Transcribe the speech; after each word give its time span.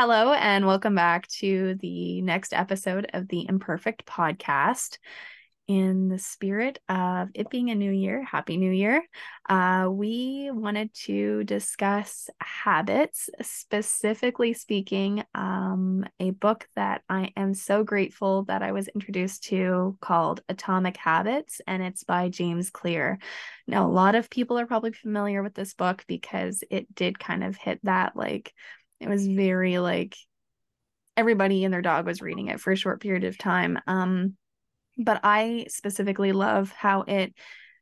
Hello, 0.00 0.32
and 0.32 0.64
welcome 0.64 0.94
back 0.94 1.26
to 1.26 1.74
the 1.80 2.22
next 2.22 2.54
episode 2.54 3.10
of 3.14 3.26
the 3.26 3.44
Imperfect 3.48 4.06
Podcast. 4.06 4.98
In 5.66 6.08
the 6.08 6.20
spirit 6.20 6.78
of 6.88 7.30
it 7.34 7.50
being 7.50 7.70
a 7.70 7.74
new 7.74 7.90
year, 7.90 8.22
Happy 8.22 8.56
New 8.56 8.70
Year, 8.70 9.02
uh, 9.48 9.88
we 9.90 10.50
wanted 10.52 10.94
to 11.06 11.42
discuss 11.42 12.30
habits, 12.40 13.28
specifically 13.42 14.52
speaking, 14.52 15.24
um, 15.34 16.06
a 16.20 16.30
book 16.30 16.68
that 16.76 17.02
I 17.10 17.32
am 17.36 17.52
so 17.52 17.82
grateful 17.82 18.44
that 18.44 18.62
I 18.62 18.70
was 18.70 18.86
introduced 18.86 19.44
to 19.46 19.98
called 20.00 20.42
Atomic 20.48 20.96
Habits, 20.96 21.60
and 21.66 21.82
it's 21.82 22.04
by 22.04 22.28
James 22.28 22.70
Clear. 22.70 23.18
Now, 23.66 23.86
a 23.86 23.90
lot 23.90 24.14
of 24.14 24.30
people 24.30 24.60
are 24.60 24.66
probably 24.66 24.92
familiar 24.92 25.42
with 25.42 25.54
this 25.54 25.74
book 25.74 26.04
because 26.06 26.62
it 26.70 26.94
did 26.94 27.18
kind 27.18 27.42
of 27.42 27.56
hit 27.56 27.80
that 27.82 28.14
like 28.14 28.54
it 29.00 29.08
was 29.08 29.26
very 29.26 29.78
like 29.78 30.16
everybody 31.16 31.64
and 31.64 31.74
their 31.74 31.82
dog 31.82 32.06
was 32.06 32.22
reading 32.22 32.48
it 32.48 32.60
for 32.60 32.72
a 32.72 32.76
short 32.76 33.00
period 33.00 33.24
of 33.24 33.36
time. 33.36 33.78
Um, 33.86 34.36
but 34.96 35.20
I 35.22 35.66
specifically 35.68 36.32
love 36.32 36.70
how 36.72 37.02
it 37.02 37.34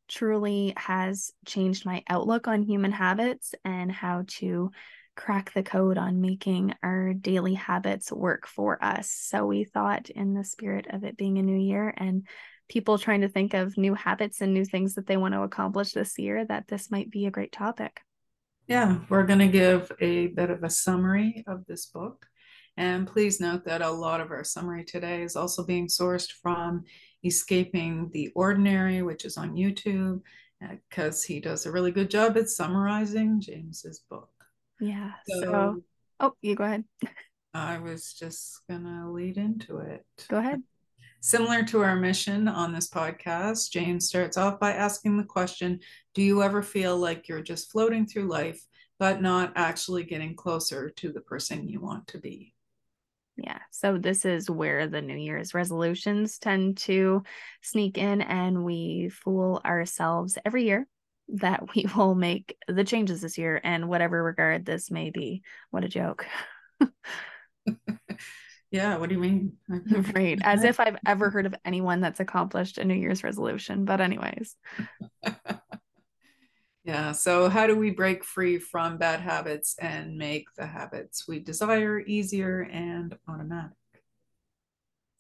truly 0.09 0.72
has 0.77 1.33
changed 1.47 1.84
my 1.84 2.03
outlook 2.09 2.48
on 2.48 2.62
human 2.62 2.92
habits 2.92 3.55
and 3.64 3.91
how 3.91 4.25
to 4.27 4.70
crack 5.17 5.53
the 5.53 5.62
code 5.62 5.98
on 5.98 6.20
making 6.20 6.75
our 6.83 7.14
daily 7.14 7.55
habits 7.55 8.12
work 8.12 8.47
for 8.47 8.83
us. 8.84 9.11
So 9.11 9.47
we 9.47 9.64
thought, 9.64 10.11
in 10.11 10.34
the 10.34 10.44
spirit 10.44 10.87
of 10.91 11.05
it 11.05 11.17
being 11.17 11.39
a 11.39 11.42
new 11.42 11.56
year 11.56 11.92
and 11.97 12.27
people 12.69 12.98
trying 12.98 13.22
to 13.22 13.28
think 13.28 13.55
of 13.55 13.78
new 13.78 13.94
habits 13.94 14.41
and 14.41 14.53
new 14.53 14.64
things 14.64 14.94
that 14.94 15.06
they 15.06 15.17
want 15.17 15.34
to 15.34 15.42
accomplish 15.42 15.92
this 15.92 16.19
year, 16.19 16.44
that 16.44 16.69
this 16.69 16.91
might 16.91 17.11
be 17.11 17.27
a 17.27 17.31
great 17.31 17.53
topic. 17.53 18.00
Yeah, 18.69 18.98
we're 19.09 19.27
going 19.27 19.39
to 19.39 19.48
give 19.48 19.92
a 20.00 20.28
bit 20.28 20.50
of 20.50 20.64
a 20.64 20.70
summary 20.70 21.45
of 21.47 21.64
this 21.67 21.86
book. 21.86 22.27
And 22.77 23.06
please 23.06 23.41
note 23.41 23.64
that 23.64 23.81
a 23.81 23.91
lot 23.91 24.20
of 24.20 24.31
our 24.31 24.45
summary 24.45 24.84
today 24.84 25.22
is 25.22 25.36
also 25.36 25.64
being 25.64 25.86
sourced 25.86 26.31
from 26.42 26.84
Escaping 27.25 28.11
the 28.12 28.31
Ordinary, 28.34 29.03
which 29.03 29.25
is 29.25 29.37
on 29.37 29.55
YouTube, 29.55 30.20
because 30.61 31.25
uh, 31.25 31.28
he 31.28 31.41
does 31.41 31.64
a 31.64 31.72
really 31.72 31.92
good 31.92 32.11
job 32.11 32.37
at 32.37 32.48
summarizing 32.48 33.41
James's 33.41 34.03
book. 34.11 34.31
Yeah. 34.81 35.12
So, 35.27 35.41
so 35.41 35.83
oh, 36.20 36.33
you 36.42 36.55
go 36.55 36.64
ahead. 36.64 36.84
I 37.55 37.78
was 37.78 38.12
just 38.12 38.61
going 38.69 38.84
to 38.84 39.11
lead 39.11 39.39
into 39.39 39.78
it. 39.78 40.05
Go 40.28 40.39
ahead. 40.39 40.62
Similar 41.27 41.64
to 41.64 41.82
our 41.82 41.96
mission 41.96 42.46
on 42.46 42.72
this 42.72 42.88
podcast, 42.88 43.72
James 43.72 44.06
starts 44.06 44.36
off 44.36 44.60
by 44.60 44.74
asking 44.74 45.16
the 45.16 45.24
question 45.24 45.80
Do 46.14 46.22
you 46.22 46.41
ever 46.41 46.62
feel 46.62 46.96
like 46.96 47.27
you're 47.27 47.42
just 47.42 47.72
floating 47.72 48.06
through 48.06 48.28
life, 48.28 48.64
but 49.00 49.20
not 49.20 49.52
actually 49.56 50.04
getting 50.04 50.36
closer 50.36 50.88
to 50.91 51.10
the 51.10 51.20
person 51.20 51.69
you 51.69 51.80
want 51.80 52.06
to 52.06 52.19
be? 52.19 52.54
Yeah. 53.36 53.58
So 53.72 53.98
this 53.98 54.25
is 54.25 54.48
where 54.48 54.86
the 54.86 55.03
New 55.03 55.16
Year's 55.16 55.53
resolutions 55.53 56.38
tend 56.38 56.76
to 56.76 57.25
sneak 57.60 57.98
in, 57.98 58.22
and 58.22 58.65
we 58.65 59.09
fool 59.09 59.60
ourselves 59.65 60.38
every 60.44 60.62
year 60.62 60.86
that 61.31 61.75
we 61.75 61.86
will 61.97 62.15
make 62.15 62.56
the 62.69 62.84
changes 62.84 63.22
this 63.22 63.36
year, 63.36 63.60
and 63.65 63.88
whatever 63.88 64.22
regard 64.22 64.65
this 64.65 64.92
may 64.92 65.10
be. 65.10 65.42
What 65.72 65.82
a 65.82 65.88
joke. 65.88 66.25
Yeah, 68.71 68.97
what 68.99 69.09
do 69.09 69.15
you 69.15 69.21
mean? 69.21 69.53
right. 70.15 70.38
As 70.43 70.65
if 70.65 70.81
I've 70.81 70.97
ever 71.06 71.31
heard 71.31 71.47
of 71.47 71.54
anyone 71.65 72.00
that's 72.00 72.21
accomplished 72.21 72.78
a 72.78 72.84
New 72.84 72.94
Year's 72.94 73.22
resolution. 73.25 73.84
But, 73.84 74.00
anyways. 74.00 74.56
yeah. 76.84 77.12
So, 77.12 77.49
how 77.49 77.66
do 77.66 77.77
we 77.77 77.91
break 77.91 78.25
free 78.25 78.59
from 78.59 78.99
bad 78.99 79.21
habits 79.21 79.77
and 79.81 80.16
make 80.16 80.47
the 80.56 80.66
habits 80.66 81.27
we 81.28 81.41
desire 81.41 82.00
easier 82.00 82.62
and 82.72 83.16
automatic? 83.28 83.72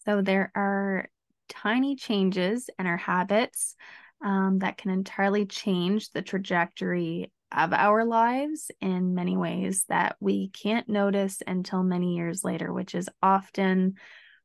So, 0.04 0.22
there 0.22 0.52
are 0.54 1.08
tiny 1.48 1.96
changes 1.96 2.68
in 2.78 2.86
our 2.86 2.96
habits 2.96 3.76
um, 4.24 4.58
that 4.60 4.78
can 4.78 4.90
entirely 4.90 5.46
change 5.46 6.10
the 6.10 6.22
trajectory 6.22 7.30
of 7.52 7.72
our 7.72 8.04
lives 8.04 8.70
in 8.80 9.14
many 9.14 9.36
ways 9.36 9.84
that 9.88 10.16
we 10.20 10.48
can't 10.48 10.88
notice 10.88 11.42
until 11.46 11.82
many 11.82 12.16
years 12.16 12.44
later, 12.44 12.72
which 12.72 12.94
is 12.94 13.08
often 13.22 13.94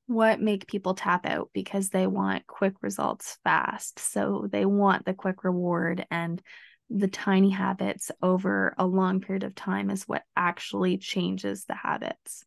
what 0.07 0.41
make 0.41 0.67
people 0.67 0.93
tap 0.93 1.25
out 1.25 1.49
because 1.53 1.89
they 1.89 2.05
want 2.05 2.47
quick 2.47 2.73
results 2.81 3.37
fast. 3.43 3.99
So 3.99 4.47
they 4.51 4.65
want 4.65 5.05
the 5.05 5.13
quick 5.13 5.43
reward 5.43 6.05
and 6.11 6.41
the 6.89 7.07
tiny 7.07 7.49
habits 7.49 8.11
over 8.21 8.75
a 8.77 8.85
long 8.85 9.21
period 9.21 9.43
of 9.43 9.55
time 9.55 9.89
is 9.89 10.03
what 10.03 10.23
actually 10.35 10.97
changes 10.97 11.63
the 11.65 11.75
habits. 11.75 12.43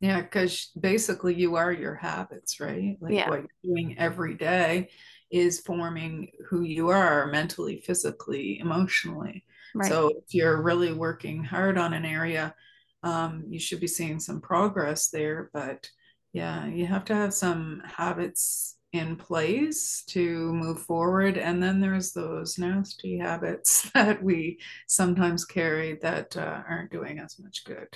Yeah, 0.00 0.20
because 0.20 0.70
basically 0.78 1.34
you 1.34 1.56
are 1.56 1.72
your 1.72 1.94
habits, 1.94 2.60
right? 2.60 2.96
Like 3.00 3.14
yeah. 3.14 3.28
what 3.28 3.40
you're 3.40 3.74
doing 3.74 3.98
every 3.98 4.34
day 4.34 4.88
is 5.30 5.60
forming 5.60 6.30
who 6.48 6.62
you 6.62 6.88
are 6.88 7.26
mentally, 7.26 7.80
physically, 7.80 8.58
emotionally. 8.58 9.44
Right. 9.76 9.90
So 9.90 10.08
if 10.08 10.34
you're 10.34 10.62
really 10.62 10.92
working 10.92 11.44
hard 11.44 11.78
on 11.78 11.92
an 11.92 12.04
area, 12.04 12.54
um, 13.02 13.44
you 13.48 13.60
should 13.60 13.80
be 13.80 13.86
seeing 13.86 14.18
some 14.18 14.40
progress 14.40 15.08
there. 15.08 15.50
But 15.52 15.88
yeah, 16.32 16.66
you 16.66 16.86
have 16.86 17.04
to 17.06 17.14
have 17.14 17.34
some 17.34 17.82
habits 17.84 18.76
in 18.92 19.16
place 19.16 20.02
to 20.08 20.52
move 20.52 20.80
forward. 20.80 21.36
And 21.36 21.62
then 21.62 21.80
there's 21.80 22.12
those 22.12 22.58
nasty 22.58 23.18
habits 23.18 23.90
that 23.94 24.22
we 24.22 24.58
sometimes 24.88 25.44
carry 25.44 25.98
that 26.02 26.36
uh, 26.36 26.62
aren't 26.68 26.90
doing 26.90 27.18
as 27.18 27.38
much 27.38 27.64
good. 27.64 27.88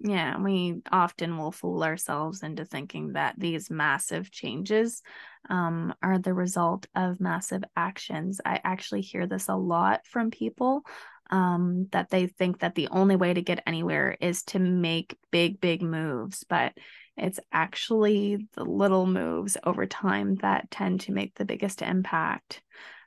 Yeah, 0.00 0.40
we 0.40 0.80
often 0.92 1.38
will 1.38 1.50
fool 1.50 1.82
ourselves 1.82 2.44
into 2.44 2.64
thinking 2.64 3.14
that 3.14 3.34
these 3.36 3.68
massive 3.68 4.30
changes 4.30 5.02
um, 5.50 5.92
are 6.02 6.18
the 6.18 6.34
result 6.34 6.86
of 6.94 7.20
massive 7.20 7.64
actions. 7.76 8.40
I 8.44 8.60
actually 8.62 9.00
hear 9.00 9.26
this 9.26 9.48
a 9.48 9.56
lot 9.56 10.06
from 10.06 10.30
people 10.30 10.82
um, 11.30 11.88
that 11.92 12.10
they 12.10 12.26
think 12.26 12.60
that 12.60 12.74
the 12.74 12.88
only 12.88 13.16
way 13.16 13.34
to 13.34 13.42
get 13.42 13.62
anywhere 13.66 14.16
is 14.20 14.42
to 14.44 14.58
make 14.58 15.16
big, 15.30 15.60
big 15.60 15.82
moves. 15.82 16.44
But 16.48 16.72
it's 17.16 17.40
actually 17.52 18.46
the 18.54 18.64
little 18.64 19.06
moves 19.06 19.56
over 19.64 19.86
time 19.86 20.36
that 20.36 20.70
tend 20.70 21.02
to 21.02 21.12
make 21.12 21.34
the 21.34 21.44
biggest 21.44 21.82
impact. 21.82 22.62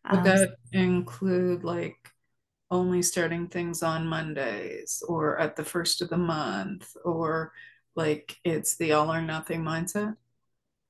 Would 0.10 0.20
um, 0.20 0.24
that 0.24 0.50
include 0.72 1.64
like 1.64 1.98
only 2.70 3.02
starting 3.02 3.48
things 3.48 3.84
on 3.84 4.08
Mondays 4.08 5.04
or 5.08 5.38
at 5.40 5.56
the 5.56 5.64
first 5.64 6.02
of 6.02 6.10
the 6.10 6.18
month 6.18 6.90
or 7.04 7.52
like 7.96 8.38
it's 8.44 8.78
the 8.78 8.94
all 8.94 9.12
or 9.12 9.22
nothing 9.22 9.64
mindset? 9.64 10.16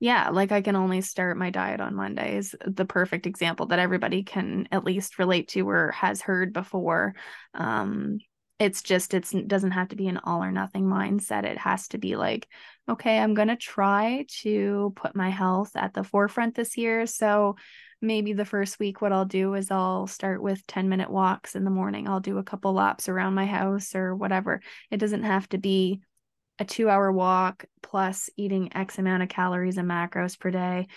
Yeah, 0.01 0.29
like 0.31 0.51
I 0.51 0.61
can 0.63 0.75
only 0.75 1.01
start 1.01 1.37
my 1.37 1.51
diet 1.51 1.79
on 1.79 1.93
Mondays. 1.93 2.55
The 2.65 2.85
perfect 2.85 3.27
example 3.27 3.67
that 3.67 3.77
everybody 3.77 4.23
can 4.23 4.67
at 4.71 4.83
least 4.83 5.19
relate 5.19 5.49
to 5.49 5.69
or 5.69 5.91
has 5.91 6.21
heard 6.21 6.53
before. 6.53 7.13
Um, 7.53 8.17
it's 8.57 8.81
just 8.81 9.13
it's 9.13 9.31
it 9.31 9.47
doesn't 9.47 9.71
have 9.71 9.89
to 9.89 9.95
be 9.95 10.07
an 10.07 10.19
all 10.23 10.43
or 10.43 10.51
nothing 10.51 10.85
mindset. 10.85 11.43
It 11.43 11.59
has 11.59 11.87
to 11.89 11.99
be 11.99 12.15
like, 12.15 12.47
okay, 12.89 13.19
I'm 13.19 13.35
gonna 13.35 13.55
try 13.55 14.25
to 14.41 14.91
put 14.95 15.15
my 15.15 15.29
health 15.29 15.75
at 15.75 15.93
the 15.93 16.03
forefront 16.03 16.55
this 16.55 16.77
year. 16.77 17.05
So 17.05 17.55
maybe 18.01 18.33
the 18.33 18.43
first 18.43 18.79
week 18.79 19.01
what 19.03 19.13
I'll 19.13 19.25
do 19.25 19.53
is 19.53 19.69
I'll 19.69 20.07
start 20.07 20.41
with 20.41 20.65
10 20.65 20.89
minute 20.89 21.11
walks 21.11 21.55
in 21.55 21.63
the 21.63 21.69
morning. 21.69 22.07
I'll 22.07 22.19
do 22.19 22.39
a 22.39 22.43
couple 22.43 22.73
laps 22.73 23.07
around 23.07 23.35
my 23.35 23.45
house 23.45 23.93
or 23.93 24.15
whatever. 24.15 24.61
It 24.89 24.97
doesn't 24.97 25.23
have 25.25 25.47
to 25.49 25.59
be 25.59 26.01
a 26.61 26.65
two 26.65 26.89
hour 26.89 27.11
walk 27.11 27.65
plus 27.81 28.29
eating 28.37 28.69
X 28.75 28.99
amount 28.99 29.23
of 29.23 29.29
calories 29.29 29.77
and 29.77 29.89
macros 29.89 30.39
per 30.39 30.51
day 30.51 30.87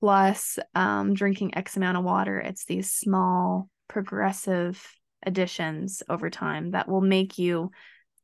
plus 0.00 0.58
um, 0.74 1.14
drinking 1.14 1.56
X 1.56 1.76
amount 1.76 1.96
of 1.96 2.02
water. 2.02 2.40
It's 2.40 2.64
these 2.64 2.92
small 2.92 3.68
progressive 3.86 4.84
additions 5.24 6.02
over 6.08 6.28
time 6.28 6.72
that 6.72 6.88
will 6.88 7.00
make 7.00 7.38
you 7.38 7.70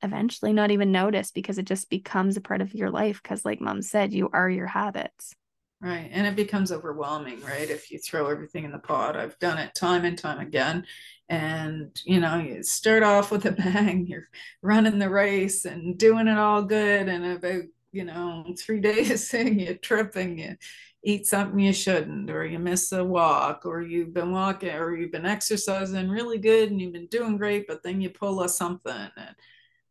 eventually 0.02 0.52
not 0.52 0.72
even 0.72 0.90
notice 0.90 1.30
because 1.30 1.58
it 1.58 1.66
just 1.66 1.88
becomes 1.88 2.36
a 2.36 2.40
part 2.40 2.60
of 2.60 2.74
your 2.74 2.90
life. 2.90 3.22
Because, 3.22 3.44
like 3.44 3.60
mom 3.60 3.80
said, 3.80 4.12
you 4.12 4.28
are 4.32 4.50
your 4.50 4.66
habits. 4.66 5.34
Right. 5.80 6.10
And 6.12 6.26
it 6.26 6.34
becomes 6.34 6.72
overwhelming, 6.72 7.40
right? 7.42 7.70
If 7.70 7.90
you 7.90 7.98
throw 7.98 8.26
everything 8.26 8.64
in 8.64 8.72
the 8.72 8.78
pot. 8.78 9.16
I've 9.16 9.38
done 9.38 9.58
it 9.58 9.74
time 9.74 10.04
and 10.04 10.18
time 10.18 10.40
again 10.40 10.84
and 11.30 12.00
you 12.06 12.18
know 12.18 12.38
you 12.38 12.62
start 12.62 13.02
off 13.02 13.30
with 13.30 13.44
a 13.44 13.52
bang 13.52 14.06
you're 14.06 14.30
running 14.62 14.98
the 14.98 15.10
race 15.10 15.66
and 15.66 15.98
doing 15.98 16.26
it 16.26 16.38
all 16.38 16.62
good 16.62 17.06
and 17.06 17.22
about 17.22 17.64
you 17.92 18.04
know, 18.04 18.44
three 18.58 18.80
days 18.90 19.32
in, 19.34 19.58
you 19.58 19.74
trip 19.74 20.16
and 20.16 20.38
you 20.38 20.56
eat 21.04 21.26
something 21.26 21.58
you 21.58 21.72
shouldn't, 21.72 22.30
or 22.30 22.44
you 22.44 22.58
miss 22.58 22.92
a 22.92 23.04
walk, 23.04 23.64
or 23.64 23.82
you've 23.82 24.12
been 24.12 24.32
walking, 24.32 24.70
or 24.70 24.96
you've 24.96 25.12
been 25.12 25.26
exercising 25.26 26.08
really 26.08 26.38
good 26.38 26.70
and 26.70 26.80
you've 26.80 26.92
been 26.92 27.06
doing 27.06 27.36
great, 27.36 27.66
but 27.66 27.82
then 27.82 28.00
you 28.00 28.10
pull 28.10 28.42
a 28.42 28.48
something. 28.48 28.92
And, 28.92 29.12
right? 29.16 29.36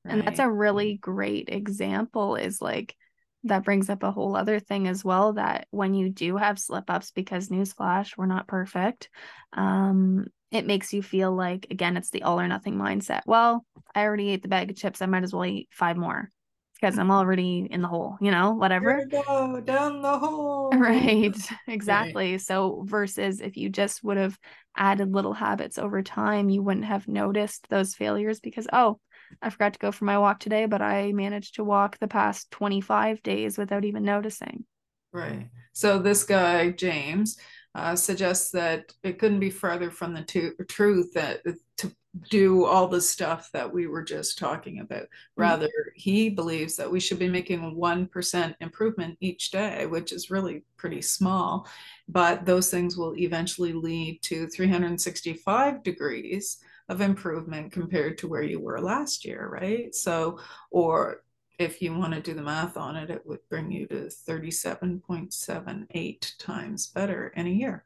and 0.05 0.21
that's 0.21 0.39
a 0.39 0.49
really 0.49 0.95
great 0.95 1.49
example 1.49 2.35
is 2.35 2.61
like, 2.61 2.95
that 3.43 3.63
brings 3.63 3.89
up 3.89 4.03
a 4.03 4.11
whole 4.11 4.35
other 4.35 4.59
thing 4.59 4.87
as 4.87 5.03
well 5.05 5.33
that 5.33 5.67
when 5.71 5.93
you 5.93 6.09
do 6.09 6.37
have 6.37 6.59
slip 6.59 6.89
ups 6.89 7.11
because 7.11 7.49
newsflash 7.49 8.17
we're 8.17 8.25
not 8.25 8.47
perfect 8.47 9.09
um 9.53 10.25
it 10.51 10.65
makes 10.65 10.93
you 10.93 11.01
feel 11.01 11.33
like 11.33 11.67
again 11.69 11.97
it's 11.97 12.09
the 12.09 12.23
all 12.23 12.39
or 12.39 12.47
nothing 12.47 12.75
mindset. 12.75 13.21
Well 13.25 13.65
i 13.93 14.03
already 14.03 14.29
ate 14.29 14.41
the 14.41 14.47
bag 14.47 14.71
of 14.71 14.77
chips 14.77 15.01
i 15.01 15.05
might 15.05 15.23
as 15.23 15.33
well 15.33 15.45
eat 15.45 15.69
five 15.71 15.97
more 15.97 16.31
because 16.79 16.97
i'm 16.99 17.11
already 17.11 17.67
in 17.69 17.81
the 17.81 17.87
hole 17.87 18.17
you 18.21 18.31
know 18.31 18.53
whatever. 18.53 19.05
go 19.09 19.59
down 19.61 20.01
the 20.01 20.17
hole. 20.17 20.69
Right 20.73 21.33
exactly. 21.67 22.31
Right. 22.31 22.41
so 22.41 22.83
versus 22.85 23.39
if 23.39 23.55
you 23.55 23.69
just 23.69 24.03
would 24.03 24.17
have 24.17 24.37
added 24.75 25.13
little 25.13 25.33
habits 25.33 25.77
over 25.77 26.01
time 26.03 26.49
you 26.49 26.61
wouldn't 26.61 26.85
have 26.85 27.07
noticed 27.07 27.67
those 27.69 27.95
failures 27.95 28.41
because 28.41 28.67
oh 28.73 28.99
I 29.41 29.49
forgot 29.49 29.73
to 29.73 29.79
go 29.79 29.91
for 29.91 30.05
my 30.05 30.17
walk 30.17 30.39
today, 30.39 30.65
but 30.65 30.81
I 30.81 31.11
managed 31.11 31.55
to 31.55 31.63
walk 31.63 31.97
the 31.99 32.07
past 32.07 32.51
25 32.51 33.21
days 33.23 33.57
without 33.57 33.85
even 33.85 34.03
noticing. 34.03 34.65
Right. 35.13 35.49
So 35.73 35.99
this 35.99 36.23
guy, 36.23 36.71
James, 36.71 37.37
uh, 37.75 37.95
suggests 37.95 38.51
that 38.51 38.93
it 39.03 39.19
couldn't 39.19 39.39
be 39.39 39.49
further 39.49 39.91
from 39.91 40.13
the 40.13 40.23
to- 40.23 40.55
truth 40.67 41.13
that 41.13 41.41
to 41.77 41.91
do 42.29 42.65
all 42.65 42.87
the 42.87 43.01
stuff 43.01 43.49
that 43.53 43.71
we 43.71 43.87
were 43.87 44.03
just 44.03 44.37
talking 44.37 44.79
about. 44.79 45.03
Mm-hmm. 45.03 45.41
Rather, 45.41 45.67
mm-hmm. 45.67 45.89
he 45.95 46.29
believes 46.29 46.75
that 46.77 46.91
we 46.91 46.99
should 46.99 47.19
be 47.19 47.29
making 47.29 47.63
a 47.63 47.71
1% 47.71 48.55
improvement 48.59 49.17
each 49.19 49.51
day, 49.51 49.85
which 49.85 50.11
is 50.11 50.31
really 50.31 50.63
pretty 50.77 51.01
small. 51.01 51.67
But 52.07 52.45
those 52.45 52.71
things 52.71 52.97
will 52.97 53.15
eventually 53.15 53.73
lead 53.73 54.21
to 54.23 54.47
365 54.47 55.83
degrees 55.83 56.57
of 56.89 57.01
improvement 57.01 57.71
compared 57.71 58.17
to 58.19 58.27
where 58.27 58.43
you 58.43 58.59
were 58.59 58.79
last 58.79 59.25
year, 59.25 59.47
right? 59.47 59.93
So, 59.93 60.39
or 60.71 61.23
if 61.59 61.81
you 61.81 61.93
want 61.93 62.13
to 62.13 62.21
do 62.21 62.33
the 62.33 62.41
math 62.41 62.77
on 62.77 62.95
it, 62.95 63.09
it 63.09 63.25
would 63.25 63.39
bring 63.49 63.69
you 63.71 63.87
to 63.87 64.09
37.78 64.27 66.37
times 66.37 66.87
better 66.87 67.33
in 67.35 67.47
a 67.47 67.51
year. 67.51 67.83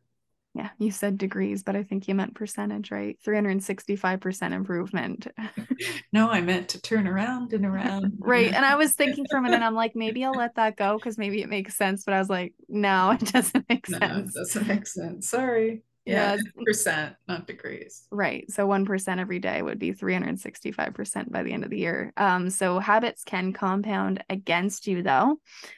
Yeah, 0.53 0.67
you 0.77 0.91
said 0.91 1.17
degrees, 1.17 1.63
but 1.63 1.77
I 1.77 1.83
think 1.83 2.09
you 2.09 2.15
meant 2.15 2.35
percentage, 2.35 2.91
right? 2.91 3.17
365% 3.25 4.51
improvement. 4.51 5.27
no, 6.11 6.29
I 6.29 6.41
meant 6.41 6.67
to 6.69 6.81
turn 6.81 7.07
around 7.07 7.53
and 7.53 7.65
around. 7.65 8.15
right. 8.19 8.53
And 8.53 8.65
I 8.65 8.75
was 8.75 8.93
thinking 8.93 9.25
for 9.31 9.37
a 9.37 9.41
minute, 9.41 9.61
I'm 9.61 9.75
like, 9.75 9.95
maybe 9.95 10.25
I'll 10.25 10.33
let 10.33 10.55
that 10.55 10.75
go 10.75 10.97
because 10.97 11.17
maybe 11.17 11.41
it 11.41 11.47
makes 11.47 11.77
sense. 11.77 12.03
But 12.03 12.15
I 12.15 12.19
was 12.19 12.29
like, 12.29 12.53
no, 12.67 13.11
it 13.11 13.21
doesn't 13.31 13.65
make 13.69 13.87
no, 13.87 13.99
sense. 13.99 14.35
It 14.35 14.39
doesn't 14.39 14.67
make 14.67 14.87
sense. 14.87 15.29
Sorry 15.29 15.83
yeah, 16.05 16.37
percent, 16.65 17.15
not 17.27 17.47
degrees. 17.47 18.07
Right. 18.11 18.49
So 18.51 18.67
1% 18.67 19.19
every 19.19 19.39
day 19.39 19.61
would 19.61 19.79
be 19.79 19.93
365% 19.93 21.31
by 21.31 21.43
the 21.43 21.53
end 21.53 21.63
of 21.63 21.69
the 21.69 21.77
year. 21.77 22.11
Um, 22.17 22.49
so 22.49 22.79
habits 22.79 23.23
can 23.23 23.53
compound 23.53 24.23
against 24.29 24.87
you 24.87 25.03
though. 25.03 25.37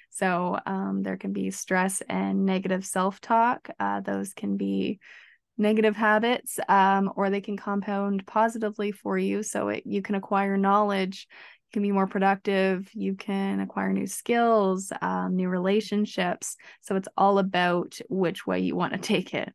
So 0.10 0.60
um, 0.66 1.04
there 1.04 1.18
can 1.18 1.34
be 1.34 1.52
stress 1.52 2.02
and 2.08 2.46
negative 2.46 2.86
self 2.86 3.20
talk. 3.20 3.70
Uh, 3.80 4.00
those 4.02 4.34
can 4.34 4.58
be 4.58 5.00
negative 5.58 5.96
habits 5.96 6.60
um, 6.68 7.12
or 7.16 7.30
they 7.30 7.42
can 7.42 7.58
compound 7.58 8.26
positively 8.26 8.92
for 8.92 9.18
you. 9.18 9.44
So 9.44 9.70
it, 9.70 9.84
you 9.86 10.02
can 10.02 10.16
acquire 10.16 10.58
knowledge, 10.58 11.28
you 11.30 11.74
can 11.74 11.84
be 11.84 11.92
more 11.92 12.08
productive, 12.08 12.90
you 12.94 13.16
can 13.16 13.60
acquire 13.60 13.92
new 13.92 14.08
skills, 14.08 14.92
um, 15.02 15.36
new 15.36 15.50
relationships. 15.50 16.56
So 16.82 16.96
it's 16.96 17.08
all 17.18 17.40
about 17.40 18.00
which 18.10 18.48
way 18.48 18.60
you 18.60 18.76
want 18.76 18.94
to 18.94 19.00
take 19.14 19.34
it. 19.34 19.54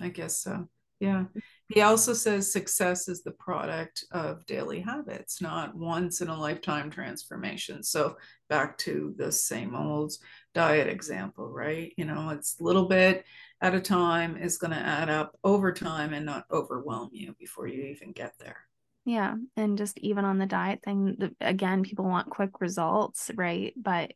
I 0.00 0.08
guess 0.08 0.42
so. 0.42 0.68
Yeah. 1.00 1.24
He 1.68 1.80
also 1.80 2.12
says 2.12 2.52
success 2.52 3.08
is 3.08 3.22
the 3.22 3.30
product 3.30 4.04
of 4.12 4.44
daily 4.44 4.80
habits, 4.80 5.40
not 5.40 5.74
once 5.74 6.20
in 6.20 6.28
a 6.28 6.38
lifetime 6.38 6.90
transformation. 6.90 7.82
So 7.82 8.16
back 8.48 8.76
to 8.78 9.14
the 9.16 9.32
same 9.32 9.74
old 9.74 10.12
diet 10.52 10.88
example, 10.88 11.48
right? 11.48 11.92
You 11.96 12.04
know, 12.04 12.30
it's 12.30 12.60
a 12.60 12.64
little 12.64 12.86
bit 12.86 13.24
at 13.62 13.74
a 13.74 13.80
time 13.80 14.36
is 14.36 14.58
going 14.58 14.72
to 14.72 14.76
add 14.76 15.08
up 15.08 15.38
over 15.42 15.72
time 15.72 16.12
and 16.12 16.26
not 16.26 16.44
overwhelm 16.50 17.10
you 17.12 17.34
before 17.38 17.66
you 17.66 17.84
even 17.84 18.12
get 18.12 18.34
there. 18.38 18.58
Yeah. 19.06 19.36
And 19.56 19.78
just 19.78 19.96
even 19.98 20.26
on 20.26 20.38
the 20.38 20.46
diet 20.46 20.80
thing, 20.84 21.34
again, 21.40 21.82
people 21.82 22.04
want 22.04 22.28
quick 22.28 22.60
results, 22.60 23.30
right? 23.34 23.72
But 23.74 24.12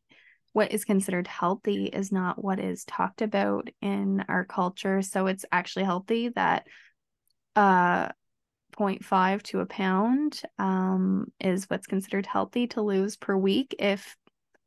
what 0.55 0.73
is 0.73 0.85
considered 0.85 1.27
healthy 1.27 1.87
is 1.87 2.11
not 2.11 2.43
what 2.43 2.61
is 2.61 2.85
talked 2.85 3.23
about 3.23 3.69
in 3.83 4.25
our 4.29 4.45
culture. 4.45 5.03
So 5.03 5.27
it's 5.27 5.45
actually 5.53 5.85
healthy 5.85 6.31
that 6.31 6.67
uh 7.56 8.09
0.5 8.77 9.43
to 9.45 9.61
a 9.61 9.67
pound 9.67 10.43
um, 10.59 11.27
is 11.41 11.71
what's 11.71 11.87
considered 11.87 12.27
healthy 12.27 12.67
to 12.69 12.83
lose 12.83 13.17
per 13.17 13.37
week 13.37 13.75
if 13.79 14.17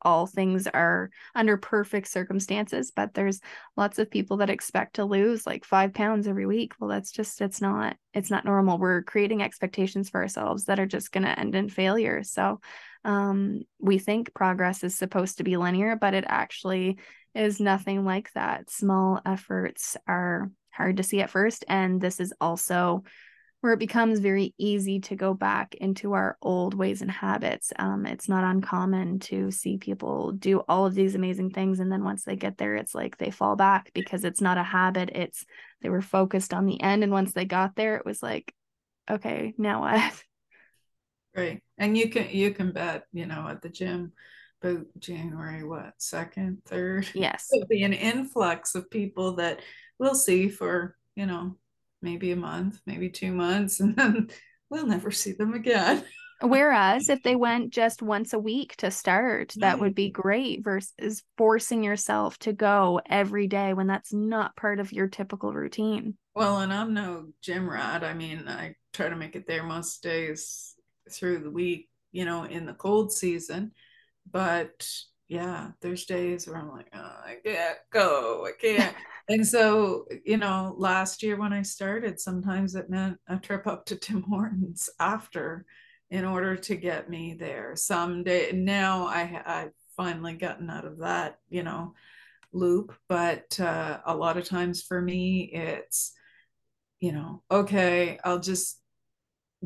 all 0.02 0.28
things 0.28 0.68
are 0.68 1.10
under 1.36 1.58
perfect 1.58 2.08
circumstances 2.08 2.92
but 2.96 3.14
there's 3.14 3.40
lots 3.76 4.00
of 4.00 4.12
people 4.12 4.38
that 4.38 4.50
expect 4.50 4.96
to 4.96 5.06
lose 5.06 5.46
like 5.46 5.66
five 5.66 5.94
pounds 5.94 6.28
every 6.28 6.46
week 6.46 6.74
well 6.80 6.90
that's 6.90 7.12
just 7.12 7.42
it's 7.42 7.62
not 7.62 7.96
it's 8.14 8.30
not 8.30 8.46
normal 8.46 8.78
we're 8.78 9.04
creating 9.04 9.42
expectations 9.42 10.10
for 10.10 10.22
ourselves 10.22 10.66
that 10.66 10.80
are 10.80 10.86
just 10.86 11.12
going 11.12 11.24
to 11.24 11.40
end 11.40 11.56
in 11.56 11.70
failure 11.70 12.24
so 12.24 12.60
um, 13.08 13.62
we 13.80 14.00
think 14.00 14.34
progress 14.34 14.84
is 14.84 14.98
supposed 14.98 15.38
to 15.38 15.46
be 15.46 15.56
linear, 15.56 15.96
but 15.96 16.14
it 16.14 16.26
actually 16.28 16.98
is 17.34 17.62
nothing 17.62 18.04
like 18.04 18.32
that. 18.34 18.70
Small 18.70 19.22
efforts 19.26 19.96
are 20.08 20.52
hard 20.72 20.98
to 20.98 21.04
see 21.04 21.22
at 21.22 21.30
first. 21.30 21.64
And 21.70 22.02
this 22.02 22.20
is 22.20 22.34
also 22.42 23.04
where 23.62 23.74
it 23.74 23.80
becomes 23.80 24.20
very 24.20 24.54
easy 24.58 25.00
to 25.00 25.16
go 25.16 25.34
back 25.34 25.74
into 25.76 26.14
our 26.14 26.38
old 26.42 26.76
ways 26.76 27.02
and 27.02 27.10
habits. 27.10 27.74
Um, 27.80 28.06
it's 28.06 28.30
not 28.30 28.44
uncommon 28.44 29.20
to 29.22 29.50
see 29.50 29.78
people 29.78 30.32
do 30.32 30.60
all 30.68 30.86
of 30.86 30.94
these 30.94 31.16
amazing 31.16 31.52
things. 31.52 31.80
And 31.80 31.92
then 31.92 32.04
once 32.04 32.24
they 32.24 32.36
get 32.36 32.58
there, 32.58 32.76
it's 32.76 32.94
like 32.94 33.18
they 33.18 33.32
fall 33.32 33.56
back 33.56 33.92
because 33.94 34.24
it's 34.24 34.42
not 34.42 34.60
a 34.60 34.64
habit. 34.64 35.10
It's 35.14 35.46
they 35.82 35.90
were 35.90 36.02
focused 36.02 36.54
on 36.54 36.66
the 36.66 36.82
end. 36.82 37.04
And 37.04 37.12
once 37.12 37.34
they 37.34 37.46
got 37.46 37.76
there, 37.76 37.98
it 37.98 38.06
was 38.06 38.22
like, 38.22 38.54
okay, 39.10 39.54
now 39.58 39.82
what? 39.82 40.14
Right. 41.36 41.62
And 41.78 41.96
you 41.96 42.10
can 42.10 42.32
you 42.32 42.52
can 42.52 42.72
bet, 42.72 43.04
you 43.14 43.28
know, 43.28 43.48
at 43.48 43.62
the 43.62 43.70
gym 43.70 44.12
about 44.64 44.88
January 44.98 45.64
what, 45.64 45.94
second, 46.00 46.64
third? 46.66 47.08
Yes. 47.14 47.50
There'll 47.52 47.68
be 47.68 47.84
an 47.84 47.94
influx 47.94 48.74
of 48.74 48.90
people 48.90 49.34
that 49.34 49.60
we'll 50.00 50.16
see 50.16 50.50
for, 50.50 50.98
you 51.16 51.28
know, 51.28 51.56
maybe 52.02 52.32
a 52.32 52.36
month, 52.36 52.80
maybe 52.86 53.10
two 53.10 53.32
months, 53.32 53.80
and 53.82 53.96
then 53.96 54.30
we'll 54.70 54.88
never 54.88 55.12
see 55.12 55.34
them 55.34 55.54
again. 55.54 56.04
Whereas 56.42 57.10
if 57.10 57.24
they 57.24 57.36
went 57.36 57.72
just 57.72 58.04
once 58.04 58.32
a 58.32 58.40
week 58.40 58.76
to 58.78 58.92
start, 58.92 59.54
that 59.58 59.80
would 59.80 59.96
be 59.96 60.12
great 60.12 60.64
versus 60.64 61.24
forcing 61.36 61.84
yourself 61.84 62.38
to 62.40 62.54
go 62.54 63.02
every 63.10 63.48
day 63.48 63.74
when 63.74 63.88
that's 63.88 64.14
not 64.14 64.56
part 64.56 64.80
of 64.80 64.94
your 64.94 65.08
typical 65.08 65.52
routine. 65.52 66.16
Well, 66.36 66.60
and 66.60 66.72
I'm 66.72 66.94
no 66.94 67.30
gym 67.42 67.68
rat. 67.68 68.04
I 68.04 68.14
mean, 68.14 68.48
I 68.48 68.76
try 68.94 69.10
to 69.10 69.16
make 69.16 69.36
it 69.36 69.48
there 69.48 69.64
most 69.64 70.04
days 70.04 70.76
through 71.12 71.40
the 71.40 71.50
week, 71.50 71.90
you 72.12 72.24
know, 72.24 72.44
in 72.44 72.68
the 72.68 72.74
cold 72.74 73.12
season. 73.12 73.72
But 74.30 74.88
yeah, 75.28 75.72
there's 75.82 76.06
days 76.06 76.48
where 76.48 76.58
I'm 76.58 76.70
like, 76.70 76.90
oh, 76.94 77.16
I 77.26 77.38
can't 77.44 77.80
go, 77.92 78.46
I 78.46 78.52
can't. 78.52 78.96
And 79.30 79.46
so, 79.46 80.06
you 80.26 80.38
know, 80.38 80.76
last 80.78 81.22
year 81.24 81.38
when 81.38 81.54
I 81.54 81.62
started, 81.62 82.20
sometimes 82.20 82.76
it 82.76 82.90
meant 82.90 83.18
a 83.28 83.38
trip 83.38 83.68
up 83.68 83.86
to 83.88 83.96
Tim 83.96 84.22
Hortons 84.24 84.90
after 85.00 85.66
in 86.10 86.24
order 86.24 86.56
to 86.56 86.76
get 86.76 87.10
me 87.10 87.36
there. 87.38 87.76
Someday 87.76 88.52
now 88.54 89.06
I 89.08 89.42
I've 89.46 89.72
finally 89.98 90.34
gotten 90.36 90.70
out 90.70 90.86
of 90.86 91.00
that, 91.00 91.40
you 91.50 91.64
know, 91.64 91.94
loop. 92.54 92.94
But 93.10 93.60
uh, 93.60 94.00
a 94.06 94.16
lot 94.16 94.38
of 94.38 94.46
times 94.46 94.84
for 94.84 95.02
me, 95.02 95.50
it's, 95.54 96.14
you 97.00 97.12
know, 97.12 97.44
okay, 97.52 98.20
I'll 98.24 98.40
just 98.40 98.80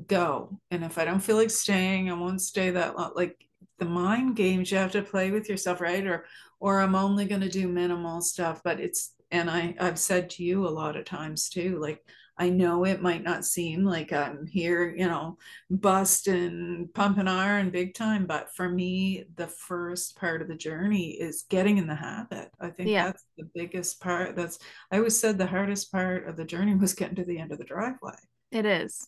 go. 0.08 0.60
And 0.72 0.84
if 0.84 0.98
I 0.98 1.06
don't 1.06 1.20
feel 1.20 1.38
like 1.38 1.50
staying, 1.52 2.10
I 2.10 2.14
won't 2.14 2.42
stay 2.42 2.72
that 2.72 2.98
long. 2.98 3.12
Like 3.16 3.38
the 3.82 3.86
mind 3.90 4.36
games 4.36 4.72
you 4.72 4.78
have 4.78 4.92
to 4.92 5.02
play 5.02 5.32
with 5.32 5.50
yourself, 5.50 5.82
right? 5.82 6.06
Or 6.06 6.26
or 6.60 6.80
I'm 6.80 6.94
only 6.94 7.26
going 7.26 7.42
to 7.42 7.50
do 7.50 7.68
minimal 7.68 8.22
stuff. 8.22 8.62
But 8.64 8.80
it's 8.80 9.16
and 9.32 9.50
I 9.50 9.76
I've 9.80 10.00
said 10.00 10.30
to 10.32 10.44
you 10.44 10.68
a 10.68 10.70
lot 10.70 10.96
of 10.96 11.04
times 11.04 11.50
too, 11.50 11.80
like 11.82 12.00
I 12.38 12.50
know 12.50 12.86
it 12.86 13.02
might 13.02 13.24
not 13.24 13.44
seem 13.44 13.84
like 13.84 14.14
I'm 14.14 14.46
here, 14.46 14.94
you 14.96 15.08
know, 15.08 15.38
busting, 15.72 16.90
pumping 16.94 17.28
iron 17.28 17.72
big 17.72 17.96
time, 17.96 18.26
but 18.28 18.54
for 18.56 18.70
me, 18.70 19.26
the 19.36 19.48
first 19.48 20.16
part 20.16 20.42
of 20.42 20.48
the 20.48 20.56
journey 20.56 21.12
is 21.12 21.46
getting 21.50 21.80
in 21.80 21.88
the 21.88 21.96
habit. 21.96 22.50
I 22.60 22.70
think 22.70 22.90
yeah. 22.90 23.06
that's 23.08 23.26
the 23.38 23.50
biggest 23.56 24.00
part. 24.00 24.36
That's 24.36 24.60
I 24.92 24.98
always 24.98 25.20
said 25.20 25.40
the 25.40 25.48
hardest 25.48 25.92
part 25.92 26.28
of 26.28 26.38
the 26.38 26.46
journey 26.46 26.76
was 26.76 26.94
getting 26.94 27.16
to 27.16 27.26
the 27.26 27.40
end 27.40 27.52
of 27.52 27.58
the 27.58 27.66
driveway. 27.66 28.16
It 28.52 28.66
is 28.68 29.08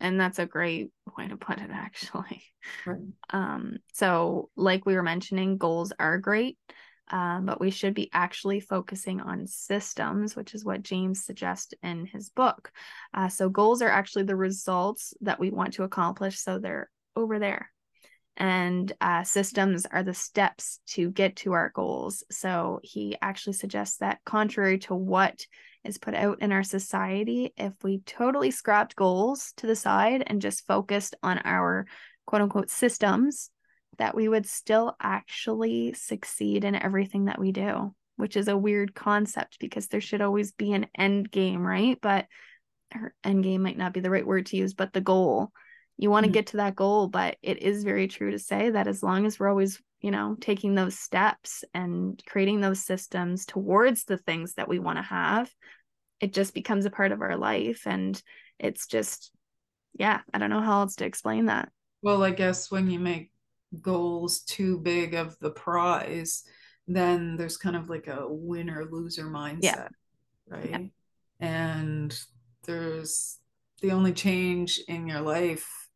and 0.00 0.18
that's 0.18 0.38
a 0.38 0.46
great 0.46 0.90
way 1.16 1.28
to 1.28 1.36
put 1.36 1.58
it 1.58 1.70
actually. 1.70 2.42
Right. 2.84 3.00
um 3.30 3.78
so 3.94 4.50
like 4.54 4.84
we 4.84 4.94
were 4.94 5.02
mentioning 5.02 5.56
goals 5.56 5.94
are 5.98 6.18
great 6.18 6.58
um, 7.10 7.46
but 7.46 7.58
we 7.58 7.70
should 7.70 7.94
be 7.94 8.10
actually 8.12 8.60
focusing 8.60 9.20
on 9.22 9.46
systems 9.46 10.36
which 10.36 10.54
is 10.54 10.62
what 10.62 10.82
james 10.82 11.24
suggests 11.24 11.72
in 11.82 12.04
his 12.04 12.28
book. 12.28 12.70
Uh, 13.14 13.28
so 13.28 13.48
goals 13.48 13.80
are 13.80 13.88
actually 13.88 14.24
the 14.24 14.36
results 14.36 15.14
that 15.22 15.40
we 15.40 15.50
want 15.50 15.72
to 15.74 15.84
accomplish 15.84 16.38
so 16.38 16.58
they're 16.58 16.90
over 17.16 17.38
there. 17.38 17.70
And 18.36 18.90
uh, 19.00 19.24
systems 19.24 19.86
are 19.86 20.02
the 20.02 20.14
steps 20.14 20.80
to 20.88 21.10
get 21.10 21.36
to 21.36 21.52
our 21.52 21.72
goals. 21.74 22.24
So 22.30 22.80
he 22.82 23.16
actually 23.20 23.52
suggests 23.54 23.98
that 23.98 24.20
contrary 24.24 24.78
to 24.80 24.94
what 24.94 25.44
is 25.84 25.98
put 25.98 26.14
out 26.14 26.42
in 26.42 26.52
our 26.52 26.62
society, 26.62 27.52
if 27.56 27.72
we 27.82 28.00
totally 28.00 28.50
scrapped 28.50 28.96
goals 28.96 29.52
to 29.56 29.66
the 29.66 29.76
side 29.76 30.22
and 30.26 30.42
just 30.42 30.66
focused 30.66 31.14
on 31.22 31.38
our 31.44 31.86
quote 32.26 32.42
unquote 32.42 32.70
systems, 32.70 33.50
that 33.98 34.14
we 34.14 34.28
would 34.28 34.46
still 34.46 34.96
actually 35.00 35.92
succeed 35.92 36.64
in 36.64 36.74
everything 36.74 37.26
that 37.26 37.38
we 37.38 37.52
do, 37.52 37.94
which 38.16 38.36
is 38.36 38.48
a 38.48 38.56
weird 38.56 38.94
concept 38.94 39.58
because 39.60 39.88
there 39.88 40.00
should 40.00 40.22
always 40.22 40.52
be 40.52 40.72
an 40.72 40.86
end 40.96 41.30
game, 41.30 41.66
right? 41.66 41.98
But 42.00 42.26
or 42.94 43.14
end 43.22 43.44
game 43.44 43.62
might 43.62 43.78
not 43.78 43.92
be 43.92 44.00
the 44.00 44.10
right 44.10 44.26
word 44.26 44.46
to 44.46 44.56
use, 44.56 44.74
but 44.74 44.92
the 44.92 45.00
goal. 45.00 45.52
You 45.96 46.10
want 46.10 46.24
to 46.24 46.28
mm-hmm. 46.28 46.34
get 46.34 46.46
to 46.48 46.56
that 46.58 46.76
goal, 46.76 47.08
but 47.08 47.36
it 47.42 47.62
is 47.62 47.84
very 47.84 48.08
true 48.08 48.30
to 48.30 48.38
say 48.38 48.70
that 48.70 48.86
as 48.86 49.02
long 49.02 49.26
as 49.26 49.38
we're 49.38 49.50
always 49.50 49.80
you 50.00 50.10
know 50.10 50.36
taking 50.40 50.74
those 50.74 50.98
steps 50.98 51.64
and 51.74 52.22
creating 52.26 52.60
those 52.60 52.84
systems 52.84 53.44
towards 53.46 54.04
the 54.04 54.18
things 54.18 54.54
that 54.54 54.68
we 54.68 54.78
want 54.78 54.98
to 54.98 55.02
have 55.02 55.50
it 56.20 56.32
just 56.32 56.54
becomes 56.54 56.84
a 56.84 56.90
part 56.90 57.12
of 57.12 57.20
our 57.20 57.36
life 57.36 57.82
and 57.86 58.22
it's 58.58 58.86
just 58.86 59.30
yeah 59.98 60.20
i 60.32 60.38
don't 60.38 60.50
know 60.50 60.60
how 60.60 60.80
else 60.80 60.96
to 60.96 61.04
explain 61.04 61.46
that 61.46 61.70
well 62.02 62.22
i 62.22 62.30
guess 62.30 62.70
when 62.70 62.90
you 62.90 62.98
make 62.98 63.30
goals 63.80 64.40
too 64.40 64.78
big 64.78 65.14
of 65.14 65.38
the 65.38 65.50
prize 65.50 66.42
then 66.88 67.36
there's 67.36 67.56
kind 67.56 67.76
of 67.76 67.88
like 67.88 68.08
a 68.08 68.26
winner 68.26 68.86
loser 68.90 69.26
mindset 69.26 69.60
yeah. 69.62 69.88
right 70.48 70.70
yeah. 70.70 70.78
and 71.40 72.18
there's 72.64 73.38
the 73.80 73.92
only 73.92 74.12
change 74.12 74.80
in 74.88 75.06
your 75.06 75.20
life 75.20 75.88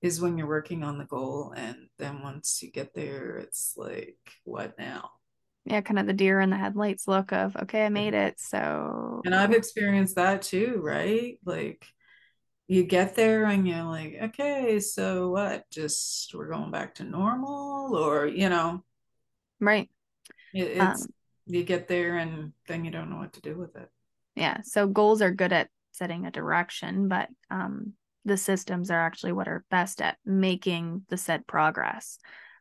is 0.00 0.20
when 0.20 0.38
you're 0.38 0.46
working 0.46 0.84
on 0.84 0.98
the 0.98 1.04
goal 1.04 1.52
and 1.56 1.76
then 1.98 2.22
once 2.22 2.60
you 2.62 2.70
get 2.70 2.94
there 2.94 3.36
it's 3.36 3.74
like 3.76 4.18
what 4.44 4.78
now? 4.78 5.10
Yeah 5.64 5.80
kind 5.80 5.98
of 5.98 6.06
the 6.06 6.12
deer 6.12 6.40
in 6.40 6.50
the 6.50 6.56
headlights 6.56 7.08
look 7.08 7.32
of 7.32 7.56
okay 7.56 7.84
i 7.84 7.88
made 7.88 8.14
it 8.14 8.40
so 8.40 9.20
and 9.24 9.34
i've 9.34 9.52
experienced 9.52 10.16
that 10.16 10.42
too 10.42 10.80
right? 10.82 11.38
Like 11.44 11.84
you 12.68 12.84
get 12.84 13.16
there 13.16 13.44
and 13.44 13.66
you're 13.66 13.82
like 13.82 14.16
okay 14.22 14.78
so 14.78 15.30
what 15.30 15.64
just 15.70 16.34
we're 16.34 16.50
going 16.50 16.70
back 16.70 16.96
to 16.96 17.04
normal? 17.04 17.96
Or 17.96 18.26
you 18.26 18.48
know? 18.48 18.84
Right. 19.60 19.88
It, 20.54 20.78
it's 20.78 21.02
um, 21.02 21.08
you 21.46 21.64
get 21.64 21.88
there 21.88 22.18
and 22.18 22.52
then 22.66 22.84
you 22.84 22.90
don't 22.90 23.10
know 23.10 23.16
what 23.16 23.32
to 23.32 23.40
do 23.40 23.56
with 23.56 23.74
it. 23.76 23.88
Yeah 24.36 24.58
so 24.62 24.86
goals 24.86 25.22
are 25.22 25.32
good 25.32 25.52
at 25.52 25.68
setting 25.92 26.26
a 26.26 26.30
direction 26.30 27.08
but 27.08 27.28
um 27.50 27.94
the 28.28 28.36
systems 28.36 28.90
are 28.90 29.00
actually 29.00 29.32
what 29.32 29.48
are 29.48 29.64
best 29.70 30.00
at 30.00 30.18
making 30.24 31.02
the 31.08 31.16
said 31.16 31.46
progress. 31.46 32.18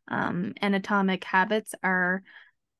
Um, 0.08 0.54
and 0.62 0.74
atomic 0.74 1.24
habits 1.24 1.76
are 1.84 2.24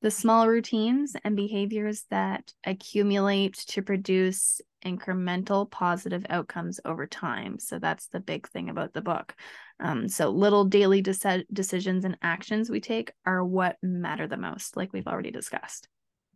the 0.00 0.10
small 0.10 0.48
routines 0.48 1.16
and 1.24 1.36
behaviors 1.36 2.04
that 2.10 2.52
accumulate 2.64 3.54
to 3.54 3.82
produce 3.82 4.60
incremental 4.84 5.68
positive 5.68 6.24
outcomes 6.30 6.80
over 6.84 7.06
time. 7.06 7.58
So 7.58 7.78
that's 7.78 8.06
the 8.08 8.20
big 8.20 8.48
thing 8.48 8.70
about 8.70 8.92
the 8.92 9.00
book. 9.00 9.34
Um, 9.80 10.08
so 10.08 10.30
little 10.30 10.64
daily 10.64 11.02
de- 11.02 11.44
decisions 11.52 12.04
and 12.04 12.16
actions 12.22 12.70
we 12.70 12.80
take 12.80 13.12
are 13.26 13.44
what 13.44 13.76
matter 13.82 14.28
the 14.28 14.36
most, 14.36 14.76
like 14.76 14.92
we've 14.92 15.08
already 15.08 15.32
discussed. 15.32 15.88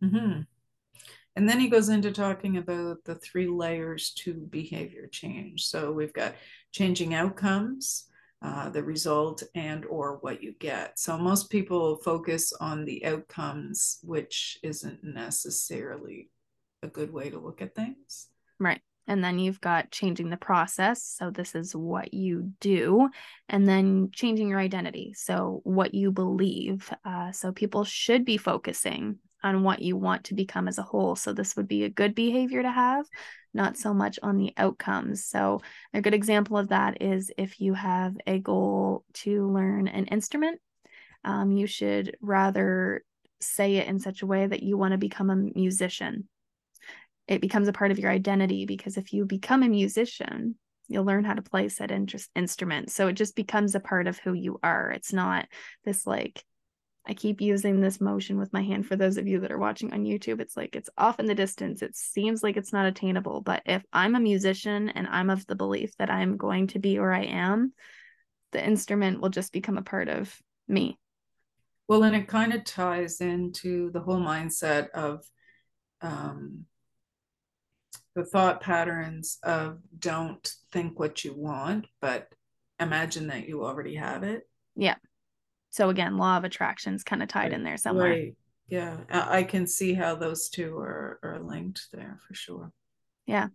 Mm-hmm. 0.03 0.41
And 1.35 1.49
then 1.49 1.59
he 1.59 1.67
goes 1.67 1.89
into 1.89 2.11
talking 2.11 2.57
about 2.57 3.03
the 3.05 3.15
three 3.15 3.47
layers 3.47 4.11
to 4.19 4.33
behavior 4.33 5.07
change. 5.07 5.65
So 5.65 5.91
we've 5.91 6.13
got 6.13 6.35
changing 6.71 7.15
outcomes, 7.15 8.05
uh, 8.41 8.69
the 8.69 8.83
result, 8.83 9.41
and 9.55 9.85
or 9.85 10.17
what 10.21 10.43
you 10.43 10.53
get. 10.59 10.99
So 10.99 11.17
most 11.17 11.49
people 11.49 11.97
focus 11.97 12.53
on 12.53 12.85
the 12.85 13.03
outcomes, 13.05 13.99
which 14.03 14.59
isn't 14.61 15.03
necessarily 15.03 16.29
a 16.83 16.87
good 16.87 17.11
way 17.11 17.29
to 17.29 17.39
look 17.39 17.61
at 17.61 17.73
things. 17.73 18.27
Right. 18.59 18.81
And 19.07 19.23
then 19.23 19.37
you've 19.39 19.59
got 19.59 19.91
changing 19.91 20.29
the 20.29 20.37
process. 20.37 21.03
So, 21.03 21.29
this 21.29 21.55
is 21.55 21.75
what 21.75 22.13
you 22.13 22.53
do. 22.61 23.09
And 23.49 23.67
then 23.67 24.11
changing 24.13 24.47
your 24.47 24.59
identity. 24.59 25.13
So, 25.13 25.59
what 25.65 25.93
you 25.93 26.11
believe. 26.11 26.89
Uh, 27.03 27.33
so, 27.33 27.51
people 27.51 27.83
should 27.83 28.23
be 28.23 28.37
focusing 28.37 29.19
on 29.43 29.63
what 29.63 29.81
you 29.81 29.97
want 29.97 30.25
to 30.25 30.33
become 30.33 30.67
as 30.67 30.77
a 30.77 30.83
whole. 30.83 31.15
So 31.15 31.33
this 31.33 31.55
would 31.55 31.67
be 31.67 31.83
a 31.83 31.89
good 31.89 32.15
behavior 32.15 32.61
to 32.61 32.71
have, 32.71 33.05
not 33.53 33.77
so 33.77 33.93
much 33.93 34.19
on 34.23 34.37
the 34.37 34.53
outcomes. 34.57 35.25
So 35.25 35.61
a 35.93 36.01
good 36.01 36.13
example 36.13 36.57
of 36.57 36.69
that 36.69 37.01
is 37.01 37.31
if 37.37 37.59
you 37.59 37.73
have 37.73 38.15
a 38.25 38.39
goal 38.39 39.03
to 39.15 39.51
learn 39.51 39.87
an 39.87 40.05
instrument, 40.05 40.59
um, 41.23 41.51
you 41.51 41.67
should 41.67 42.17
rather 42.21 43.03
say 43.41 43.75
it 43.75 43.87
in 43.87 43.99
such 43.99 44.21
a 44.21 44.25
way 44.25 44.47
that 44.47 44.63
you 44.63 44.77
want 44.77 44.93
to 44.93 44.97
become 44.97 45.29
a 45.29 45.35
musician. 45.35 46.27
It 47.27 47.41
becomes 47.41 47.67
a 47.67 47.73
part 47.73 47.91
of 47.91 47.99
your 47.99 48.11
identity 48.11 48.65
because 48.65 48.97
if 48.97 49.13
you 49.13 49.25
become 49.25 49.63
a 49.63 49.69
musician, 49.69 50.55
you'll 50.87 51.05
learn 51.05 51.23
how 51.23 51.33
to 51.33 51.41
play 51.41 51.69
said 51.69 51.91
interest 51.91 52.29
instrument. 52.35 52.91
So 52.91 53.07
it 53.07 53.13
just 53.13 53.35
becomes 53.35 53.75
a 53.75 53.79
part 53.79 54.07
of 54.07 54.19
who 54.19 54.33
you 54.33 54.59
are. 54.63 54.91
It's 54.91 55.13
not 55.13 55.47
this 55.85 56.05
like 56.05 56.43
I 57.05 57.13
keep 57.13 57.41
using 57.41 57.81
this 57.81 57.99
motion 57.99 58.37
with 58.37 58.53
my 58.53 58.61
hand 58.61 58.87
for 58.87 58.95
those 58.95 59.17
of 59.17 59.27
you 59.27 59.41
that 59.41 59.51
are 59.51 59.57
watching 59.57 59.91
on 59.93 60.05
YouTube. 60.05 60.39
It's 60.39 60.55
like 60.55 60.75
it's 60.75 60.89
off 60.97 61.19
in 61.19 61.25
the 61.25 61.35
distance. 61.35 61.81
It 61.81 61.95
seems 61.95 62.41
like 62.41 62.55
it's 62.55 62.71
not 62.71 62.85
attainable. 62.85 63.41
But 63.41 63.61
if 63.65 63.83
I'm 63.91 64.15
a 64.15 64.21
musician 64.21 64.89
and 64.89 65.07
I'm 65.07 65.29
of 65.29 65.45
the 65.45 65.55
belief 65.55 65.95
that 65.97 66.09
I'm 66.09 66.37
going 66.37 66.67
to 66.67 66.79
be 66.79 66.97
where 66.99 67.13
I 67.13 67.25
am, 67.25 67.73
the 68.53 68.65
instrument 68.65 69.19
will 69.19 69.29
just 69.29 69.51
become 69.51 69.77
a 69.77 69.81
part 69.81 70.07
of 70.07 70.33
me. 70.67 70.97
Well, 71.89 72.03
and 72.03 72.15
it 72.15 72.27
kind 72.27 72.53
of 72.53 72.63
ties 72.63 73.19
into 73.19 73.91
the 73.91 73.99
whole 73.99 74.21
mindset 74.21 74.89
of 74.91 75.25
um, 76.01 76.65
the 78.15 78.23
thought 78.23 78.61
patterns 78.61 79.39
of 79.43 79.79
don't 79.99 80.49
think 80.71 80.99
what 80.99 81.25
you 81.25 81.33
want, 81.33 81.87
but 81.99 82.29
imagine 82.79 83.27
that 83.27 83.47
you 83.47 83.65
already 83.65 83.95
have 83.95 84.23
it. 84.23 84.47
Yeah. 84.75 84.95
So 85.73 85.89
again, 85.89 86.17
law 86.17 86.37
of 86.37 86.43
attraction 86.43 86.93
is 86.93 87.03
kind 87.03 87.23
of 87.23 87.29
tied 87.29 87.51
in 87.51 87.63
there 87.63 87.77
somewhere. 87.77 88.11
Right. 88.11 88.35
Yeah, 88.69 88.97
I 89.09 89.41
can 89.41 89.65
see 89.65 89.93
how 89.95 90.13
those 90.13 90.47
two 90.49 90.77
are 90.77 91.19
are 91.23 91.39
linked 91.39 91.87
there 91.91 92.19
for 92.27 92.35
sure. 92.35 92.71
Yeah, 93.25 93.47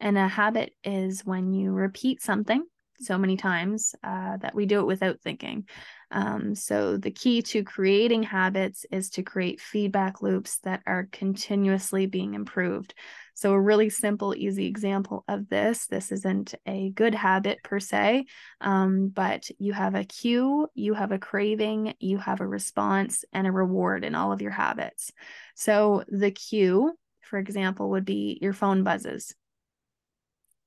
and 0.00 0.18
a 0.18 0.26
habit 0.26 0.74
is 0.82 1.24
when 1.24 1.52
you 1.52 1.70
repeat 1.70 2.20
something 2.20 2.64
so 2.98 3.16
many 3.16 3.36
times 3.36 3.94
uh, 4.02 4.38
that 4.38 4.56
we 4.56 4.66
do 4.66 4.80
it 4.80 4.86
without 4.86 5.20
thinking. 5.20 5.68
Um, 6.10 6.56
so, 6.56 6.96
the 6.96 7.12
key 7.12 7.42
to 7.42 7.62
creating 7.62 8.24
habits 8.24 8.84
is 8.90 9.10
to 9.10 9.22
create 9.22 9.60
feedback 9.60 10.20
loops 10.20 10.58
that 10.64 10.82
are 10.84 11.08
continuously 11.12 12.06
being 12.06 12.34
improved. 12.34 12.92
So, 13.34 13.52
a 13.52 13.60
really 13.60 13.90
simple, 13.90 14.34
easy 14.34 14.66
example 14.66 15.24
of 15.26 15.48
this 15.48 15.86
this 15.86 16.12
isn't 16.12 16.54
a 16.66 16.90
good 16.90 17.14
habit 17.14 17.58
per 17.64 17.80
se, 17.80 18.26
um, 18.60 19.08
but 19.08 19.48
you 19.58 19.72
have 19.72 19.94
a 19.94 20.04
cue, 20.04 20.68
you 20.74 20.94
have 20.94 21.12
a 21.12 21.18
craving, 21.18 21.94
you 21.98 22.18
have 22.18 22.40
a 22.40 22.46
response, 22.46 23.24
and 23.32 23.46
a 23.46 23.52
reward 23.52 24.04
in 24.04 24.14
all 24.14 24.32
of 24.32 24.42
your 24.42 24.50
habits. 24.50 25.10
So, 25.54 26.04
the 26.08 26.30
cue, 26.30 26.92
for 27.22 27.38
example, 27.38 27.90
would 27.90 28.04
be 28.04 28.38
your 28.40 28.52
phone 28.52 28.84
buzzes. 28.84 29.34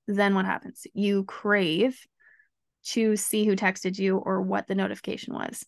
Then 0.08 0.36
what 0.36 0.46
happens? 0.46 0.86
You 0.94 1.24
crave 1.24 2.00
to 2.86 3.16
see 3.16 3.46
who 3.46 3.56
texted 3.56 3.98
you 3.98 4.18
or 4.18 4.42
what 4.42 4.68
the 4.68 4.76
notification 4.76 5.34
was. 5.34 5.66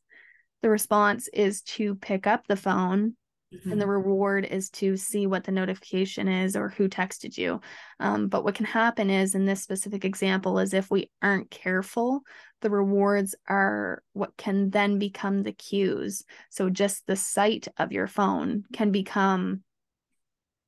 The 0.62 0.70
response 0.70 1.28
is 1.30 1.62
to 1.64 1.96
pick 1.96 2.28
up 2.28 2.48
the 2.48 2.56
phone 2.56 3.16
Mm-hmm. 3.54 3.72
and 3.72 3.80
the 3.80 3.86
mm-hmm. 3.86 3.94
reward 3.94 4.44
is 4.44 4.70
to 4.72 4.98
see 4.98 5.26
what 5.26 5.46
the 5.46 5.54
notification 5.54 6.28
is 6.28 6.58
or 6.58 6.68
who 6.68 6.90
texted 6.90 7.38
you 7.38 7.62
um, 7.98 8.28
but 8.28 8.44
what 8.44 8.56
can 8.56 8.66
happen 8.66 9.10
is 9.10 9.36
in 9.36 9.46
this 9.46 9.64
specific 9.64 10.04
example 10.04 10.60
is 10.60 10.74
if 10.74 10.92
we 10.92 11.10
aren't 11.22 11.50
careful 11.50 12.24
the 12.60 12.70
rewards 12.70 13.36
are 13.48 14.04
what 14.12 14.36
can 14.36 14.70
then 14.70 15.00
become 15.00 15.44
the 15.44 15.54
cues 15.54 16.26
so 16.50 16.70
just 16.70 17.08
the 17.08 17.16
sight 17.16 17.70
of 17.78 17.94
your 17.94 18.08
phone 18.08 18.66
can 18.74 18.92
become 18.92 19.64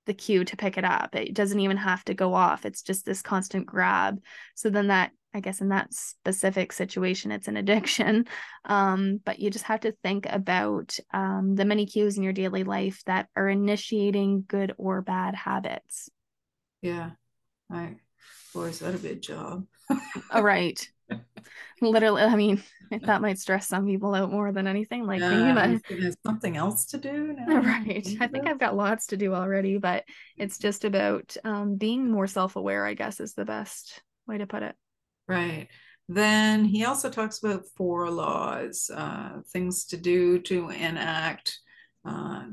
the 0.05 0.13
cue 0.13 0.45
to 0.45 0.55
pick 0.55 0.77
it 0.77 0.85
up 0.85 1.13
it 1.15 1.33
doesn't 1.33 1.59
even 1.59 1.75
have 1.75 2.05
to 2.05 2.13
go 2.13 2.33
off 2.33 2.65
it's 2.65 2.81
just 2.81 3.05
this 3.05 3.21
constant 3.21 3.65
grab 3.65 4.21
so 4.55 4.69
then 4.69 4.87
that 4.87 5.11
I 5.33 5.41
guess 5.41 5.61
in 5.61 5.69
that 5.69 5.93
specific 5.93 6.73
situation, 6.73 7.31
it's 7.31 7.47
an 7.47 7.57
addiction. 7.57 8.25
Um, 8.65 9.19
but 9.25 9.39
you 9.39 9.49
just 9.49 9.65
have 9.65 9.79
to 9.79 9.93
think 10.03 10.27
about 10.29 10.95
um, 11.11 11.55
the 11.55 11.65
many 11.65 11.87
cues 11.87 12.17
in 12.17 12.23
your 12.23 12.33
daily 12.33 12.63
life 12.63 13.01
that 13.07 13.27
are 13.35 13.49
initiating 13.49 14.43
good 14.47 14.75
or 14.77 15.01
bad 15.01 15.33
habits. 15.33 16.09
Yeah, 16.81 17.11
I 17.71 17.95
Boy, 18.53 18.65
is 18.65 18.79
that 18.79 18.95
a 18.95 18.97
big 18.97 19.21
job. 19.21 19.65
All 20.31 20.43
right. 20.43 20.87
Literally, 21.81 22.23
I 22.23 22.35
mean, 22.35 22.63
that 23.03 23.21
might 23.21 23.39
stress 23.39 23.67
some 23.67 23.85
people 23.85 24.15
out 24.15 24.31
more 24.31 24.51
than 24.51 24.67
anything. 24.67 25.05
Like 25.05 25.21
yeah, 25.21 25.77
there's 25.87 26.17
something 26.25 26.57
else 26.57 26.85
to 26.87 26.97
do 26.97 27.33
now. 27.37 27.61
Right. 27.61 28.07
I 28.19 28.27
think 28.27 28.47
I've 28.47 28.59
got 28.59 28.75
lots 28.75 29.07
to 29.07 29.17
do 29.17 29.33
already, 29.33 29.77
but 29.77 30.03
it's 30.37 30.57
just 30.57 30.83
about 30.83 31.37
um, 31.43 31.75
being 31.75 32.09
more 32.09 32.27
self-aware, 32.27 32.85
I 32.85 32.95
guess, 32.95 33.19
is 33.19 33.33
the 33.33 33.45
best 33.45 34.01
way 34.27 34.39
to 34.39 34.47
put 34.47 34.63
it. 34.63 34.75
Right. 35.29 35.67
Then 36.07 36.65
he 36.65 36.85
also 36.85 37.11
talks 37.11 37.37
about 37.37 37.67
four 37.77 38.09
laws, 38.09 38.89
uh, 38.91 39.41
things 39.53 39.85
to 39.85 39.97
do 39.97 40.39
to 40.39 40.69
enact. 40.69 41.59
Uh, 42.03 42.45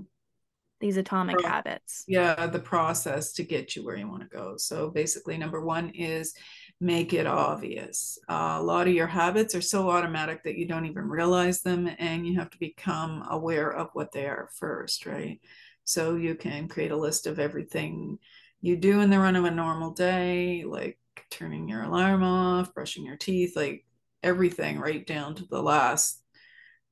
These 0.78 0.98
atomic 0.98 1.40
pro- 1.40 1.50
habits. 1.50 2.04
Yeah, 2.06 2.46
the 2.48 2.58
process 2.58 3.32
to 3.32 3.44
get 3.44 3.74
you 3.74 3.82
where 3.82 3.96
you 3.96 4.06
want 4.06 4.22
to 4.24 4.28
go. 4.28 4.58
So 4.58 4.90
basically, 4.90 5.38
number 5.38 5.64
one 5.64 5.88
is 5.94 6.34
make 6.82 7.14
it 7.14 7.26
obvious. 7.26 8.18
Uh, 8.28 8.58
a 8.60 8.62
lot 8.62 8.86
of 8.88 8.92
your 8.92 9.06
habits 9.06 9.54
are 9.54 9.62
so 9.62 9.88
automatic 9.88 10.44
that 10.44 10.58
you 10.58 10.68
don't 10.68 10.84
even 10.84 11.08
realize 11.08 11.62
them, 11.62 11.88
and 11.98 12.26
you 12.26 12.38
have 12.38 12.50
to 12.50 12.58
become 12.58 13.24
aware 13.30 13.72
of 13.72 13.88
what 13.94 14.12
they 14.12 14.26
are 14.26 14.50
first, 14.54 15.06
right? 15.06 15.40
So 15.84 16.16
you 16.16 16.34
can 16.34 16.68
create 16.68 16.90
a 16.90 16.96
list 16.96 17.26
of 17.26 17.38
everything 17.38 18.18
you 18.60 18.76
do 18.76 19.00
in 19.00 19.08
the 19.08 19.18
run 19.18 19.36
of 19.36 19.44
a 19.46 19.50
normal 19.50 19.92
day, 19.92 20.64
like 20.66 20.98
turning 21.30 21.68
your 21.68 21.82
alarm 21.82 22.22
off, 22.22 22.74
brushing 22.74 23.04
your 23.04 23.16
teeth, 23.16 23.56
like 23.56 23.84
everything 24.22 24.78
right 24.78 25.06
down 25.06 25.34
to 25.36 25.46
the 25.46 25.62
last 25.62 26.22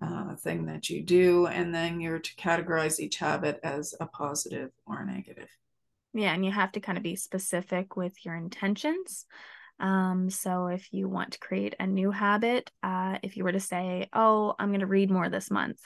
uh, 0.03 0.35
thing 0.37 0.67
that 0.67 0.89
you 0.89 1.03
do. 1.03 1.47
And 1.47 1.75
then 1.75 2.01
you're 2.01 2.19
to 2.19 2.35
categorize 2.37 3.01
each 3.01 3.17
habit 3.17 3.61
as 3.63 3.95
a 4.01 4.07
positive 4.07 4.71
or 4.87 5.01
a 5.01 5.07
negative. 5.07 5.49
Yeah, 6.13 6.33
and 6.33 6.45
you 6.45 6.53
have 6.53 6.73
to 6.73 6.81
kind 6.81 6.97
of 6.97 7.03
be 7.03 7.17
specific 7.17 7.97
with 7.97 8.13
your 8.25 8.37
intentions. 8.37 9.27
Um, 9.81 10.31
so 10.31 10.69
if 10.69 10.93
you 10.93 11.09
want 11.09 11.33
to 11.33 11.41
create 11.41 11.75
a 11.81 11.87
new 11.87 12.13
habit, 12.13 12.71
uh, 12.83 13.19
if 13.23 13.37
you 13.37 13.43
were 13.43 13.53
to 13.53 13.61
say, 13.61 14.09
Oh, 14.13 14.55
I'm 14.59 14.69
going 14.69 14.81
to 14.81 14.87
read 14.87 15.11
more 15.11 15.29
this 15.29 15.51
month, 15.51 15.81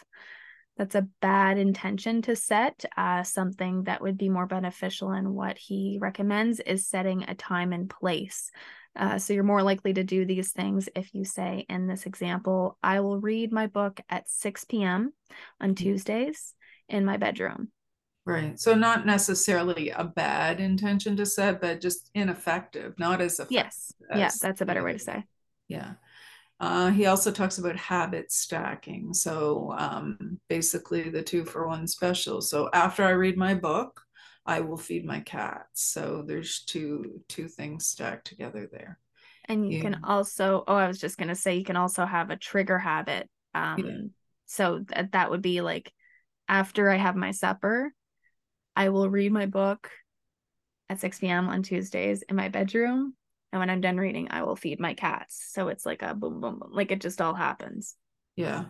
that's 0.79 0.95
a 0.95 1.09
bad 1.21 1.59
intention 1.59 2.23
to 2.23 2.37
set. 2.37 2.85
Uh, 2.97 3.25
something 3.25 3.83
that 3.85 4.01
would 4.01 4.17
be 4.17 4.29
more 4.29 4.47
beneficial 4.47 5.11
and 5.11 5.35
what 5.35 5.59
he 5.59 5.99
recommends 6.01 6.61
is 6.61 6.87
setting 6.87 7.25
a 7.25 7.35
time 7.35 7.73
and 7.73 7.91
place. 7.91 8.51
Uh, 8.97 9.19
so 9.19 9.33
you're 9.33 9.45
more 9.45 9.63
likely 9.63 9.93
to 9.93 10.05
do 10.05 10.25
these 10.25 10.53
things 10.53 10.89
if 10.95 11.13
you 11.15 11.25
say, 11.25 11.67
in 11.69 11.87
this 11.87 12.07
example, 12.07 12.79
I 12.83 13.01
will 13.01 13.21
read 13.21 13.53
my 13.53 13.67
book 13.67 14.01
at 14.09 14.31
6 14.31 14.65
p.m. 14.65 15.13
on 15.61 15.71
mm-hmm. 15.71 15.85
Tuesdays 15.85 16.55
in 16.89 17.05
my 17.05 17.17
bedroom. 17.17 17.71
Right. 18.25 18.61
So 18.61 18.75
not 18.75 19.07
necessarily 19.07 19.91
a 19.91 20.05
bad 20.05 20.61
intention 20.61 21.17
to 21.17 21.27
set, 21.27 21.61
but 21.61 21.81
just 21.81 22.11
ineffective, 22.15 22.99
not 22.99 23.21
as 23.21 23.35
effective. 23.35 23.55
Yes. 23.55 23.93
As 24.11 24.19
yeah, 24.19 24.31
that's 24.41 24.61
a 24.61 24.67
better 24.67 24.85
way 24.85 24.93
to 24.93 24.99
say. 24.99 25.25
Yeah. 25.67 25.93
Uh, 26.61 26.91
he 26.91 27.07
also 27.07 27.31
talks 27.31 27.59
about 27.59 27.77
habit 27.77 28.33
stacking. 28.33 29.15
So 29.15 29.75
um, 29.79 30.41
basically, 30.49 31.09
the 31.09 31.23
two 31.23 31.45
for 31.45 31.69
one 31.69 31.87
special. 31.87 32.41
So 32.41 32.69
after 32.73 33.05
I 33.05 33.11
read 33.11 33.37
my 33.37 33.55
book, 33.55 34.01
I 34.45 34.61
will 34.61 34.77
feed 34.77 35.05
my 35.05 35.21
cats. 35.21 35.83
So 35.83 36.25
there's 36.27 36.65
two 36.65 37.21
two 37.29 37.49
things 37.49 37.87
stacked 37.87 38.27
together 38.27 38.69
there. 38.71 38.99
And 39.45 39.71
you 39.71 39.79
yeah. 39.79 39.83
can 39.83 40.01
also, 40.05 40.65
oh, 40.67 40.75
I 40.75 40.89
was 40.89 40.99
just 40.99 41.17
gonna 41.17 41.37
say, 41.37 41.57
you 41.57 41.65
can 41.65 41.77
also 41.77 42.05
have 42.05 42.31
a 42.31 42.37
trigger 42.37 42.79
habit. 42.79 43.29
Um, 43.55 43.79
yeah. 43.79 44.09
So 44.47 44.85
that 44.89 45.13
that 45.13 45.31
would 45.31 45.43
be 45.43 45.61
like 45.61 45.93
after 46.49 46.91
I 46.91 46.97
have 46.97 47.15
my 47.15 47.31
supper, 47.31 47.93
I 48.75 48.89
will 48.89 49.09
read 49.09 49.33
my 49.33 49.47
book 49.47 49.91
at 50.89 51.01
6 51.01 51.19
p.m. 51.19 51.49
on 51.49 51.63
Tuesdays 51.63 52.23
in 52.23 52.35
my 52.35 52.49
bedroom 52.49 53.15
and 53.53 53.61
when 53.61 53.71
i'm 53.71 53.81
done 53.81 53.97
reading 53.97 54.29
i 54.31 54.43
will 54.43 54.57
feed 54.57 54.81
my 54.81 54.95
cats. 54.95 55.49
So 55.53 55.69
it's 55.69 55.87
like 55.87 56.03
a 56.03 56.15
boom 56.15 56.41
boom 56.41 56.59
boom 56.59 56.71
like 56.73 56.91
it 56.91 57.01
just 57.01 57.21
all 57.21 57.35
happens. 57.35 57.95
Yeah 58.37 58.67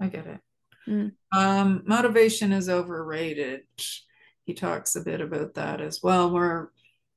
i 0.00 0.08
get 0.08 0.26
it. 0.26 0.40
Mm. 0.88 1.12
um 1.32 1.82
motivation 1.86 2.52
is 2.52 2.68
overrated. 2.68 3.62
He 4.44 4.52
talks 4.52 4.94
a 4.94 5.00
bit 5.00 5.22
about 5.22 5.54
that 5.54 5.80
as 5.80 6.02
well. 6.02 6.30
We're 6.30 6.68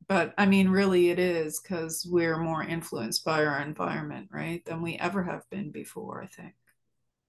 but 0.08 0.34
i 0.38 0.46
mean 0.46 0.70
really 0.70 1.10
it 1.10 1.20
is 1.20 1.60
because 1.60 2.08
we're 2.10 2.38
more 2.38 2.64
influenced 2.64 3.26
by 3.26 3.46
our 3.46 3.62
environment 3.62 4.30
right 4.32 4.64
than 4.66 4.82
we 4.82 4.96
ever 4.96 5.24
have 5.24 5.44
been 5.50 5.72
before 5.72 6.22
i 6.24 6.28
think. 6.28 6.54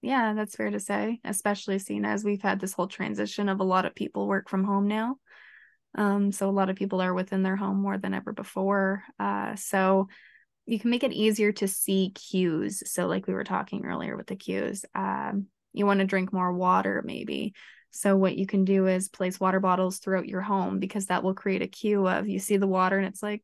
Yeah 0.01 0.33
that's 0.33 0.55
fair 0.55 0.71
to 0.71 0.79
say 0.79 1.19
especially 1.25 1.79
seeing 1.79 2.05
as 2.05 2.23
we've 2.23 2.41
had 2.41 2.59
this 2.59 2.73
whole 2.73 2.87
transition 2.87 3.49
of 3.49 3.59
a 3.59 3.65
lot 3.65 3.85
of 3.85 3.95
people 3.95 4.27
work 4.27 4.49
from 4.49 4.63
home 4.63 4.87
now 4.87 5.17
um, 5.95 6.31
so 6.31 6.49
a 6.49 6.51
lot 6.51 6.69
of 6.69 6.75
people 6.75 7.01
are 7.01 7.13
within 7.13 7.43
their 7.43 7.55
home 7.55 7.81
more 7.81 7.97
than 7.97 8.13
ever 8.13 8.31
before. 8.31 9.03
Uh, 9.19 9.55
so 9.55 10.07
you 10.65 10.79
can 10.79 10.91
make 10.91 11.03
it 11.03 11.13
easier 11.13 11.51
to 11.53 11.67
see 11.67 12.11
cues. 12.13 12.83
So 12.85 13.07
like 13.07 13.27
we 13.27 13.33
were 13.33 13.43
talking 13.43 13.85
earlier 13.85 14.15
with 14.15 14.27
the 14.27 14.35
cues, 14.35 14.85
um, 14.93 15.47
you 15.73 15.85
want 15.85 15.99
to 15.99 16.05
drink 16.05 16.31
more 16.31 16.53
water 16.53 17.01
maybe. 17.05 17.53
So 17.91 18.15
what 18.15 18.37
you 18.37 18.45
can 18.45 18.65
do 18.65 18.85
is 18.85 19.09
place 19.09 19.39
water 19.39 19.59
bottles 19.59 19.97
throughout 19.97 20.27
your 20.27 20.41
home 20.41 20.79
because 20.79 21.07
that 21.07 21.23
will 21.23 21.33
create 21.33 21.63
a 21.63 21.67
cue 21.67 22.07
of 22.07 22.27
you 22.27 22.37
see 22.37 22.57
the 22.57 22.67
water 22.67 22.97
and 22.97 23.07
it's 23.07 23.23
like 23.23 23.43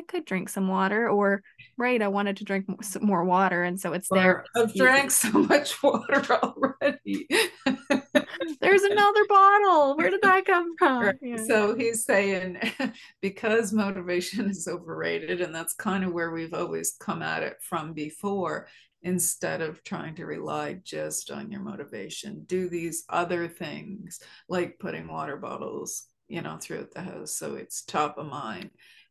I 0.00 0.02
could 0.04 0.24
drink 0.24 0.48
some 0.48 0.66
water, 0.66 1.10
or 1.10 1.42
right, 1.76 2.00
I 2.00 2.08
wanted 2.08 2.38
to 2.38 2.44
drink 2.44 2.64
some 2.82 3.04
more 3.04 3.22
water, 3.22 3.64
and 3.64 3.78
so 3.78 3.92
it's 3.92 4.08
there. 4.08 4.46
I've 4.56 4.74
drank 4.74 5.10
so 5.10 5.30
much 5.30 5.82
water 5.82 6.24
already. 6.42 7.28
There's 8.60 8.82
another 8.82 9.24
bottle. 9.28 9.98
Where 9.98 10.08
did 10.08 10.22
that 10.22 10.46
come 10.46 10.74
from? 10.78 11.02
Right. 11.02 11.16
Yeah. 11.20 11.44
So 11.46 11.76
he's 11.76 12.06
saying 12.06 12.72
because 13.20 13.74
motivation 13.74 14.48
is 14.48 14.66
overrated, 14.66 15.42
and 15.42 15.54
that's 15.54 15.74
kind 15.74 16.02
of 16.02 16.14
where 16.14 16.30
we've 16.30 16.54
always 16.54 16.96
come 16.98 17.20
at 17.20 17.42
it 17.42 17.58
from 17.60 17.92
before. 17.92 18.68
Instead 19.02 19.62
of 19.62 19.82
trying 19.82 20.14
to 20.14 20.26
rely 20.26 20.78
just 20.84 21.30
on 21.30 21.50
your 21.50 21.62
motivation, 21.62 22.44
do 22.44 22.68
these 22.68 23.04
other 23.08 23.48
things 23.48 24.20
like 24.46 24.78
putting 24.78 25.08
water 25.08 25.36
bottles, 25.36 26.06
you 26.28 26.42
know, 26.42 26.58
throughout 26.58 26.90
the 26.92 27.00
house 27.00 27.34
so 27.34 27.54
it's 27.54 27.82
top 27.82 28.18
of 28.18 28.26
mind 28.26 28.70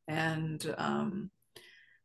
and 0.09 0.75
um, 0.79 1.29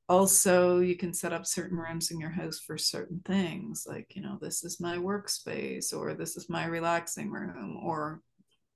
also 0.09 0.79
you 0.81 0.97
can 0.97 1.13
set 1.13 1.33
up 1.33 1.47
certain 1.47 1.79
rooms 1.79 2.11
in 2.11 2.21
your 2.21 2.31
house 2.31 2.61
for 2.61 2.77
certain 2.77 3.21
things 3.25 3.87
like 3.89 4.15
you 4.15 4.23
know 4.23 4.39
this 4.41 4.63
is 4.63 4.79
my 4.79 4.97
workspace 4.97 5.93
or 5.93 6.15
this 6.15 6.37
is 6.37 6.49
my 6.51 6.67
relaxing 6.67 7.31
room 7.31 7.81
or 7.83 8.21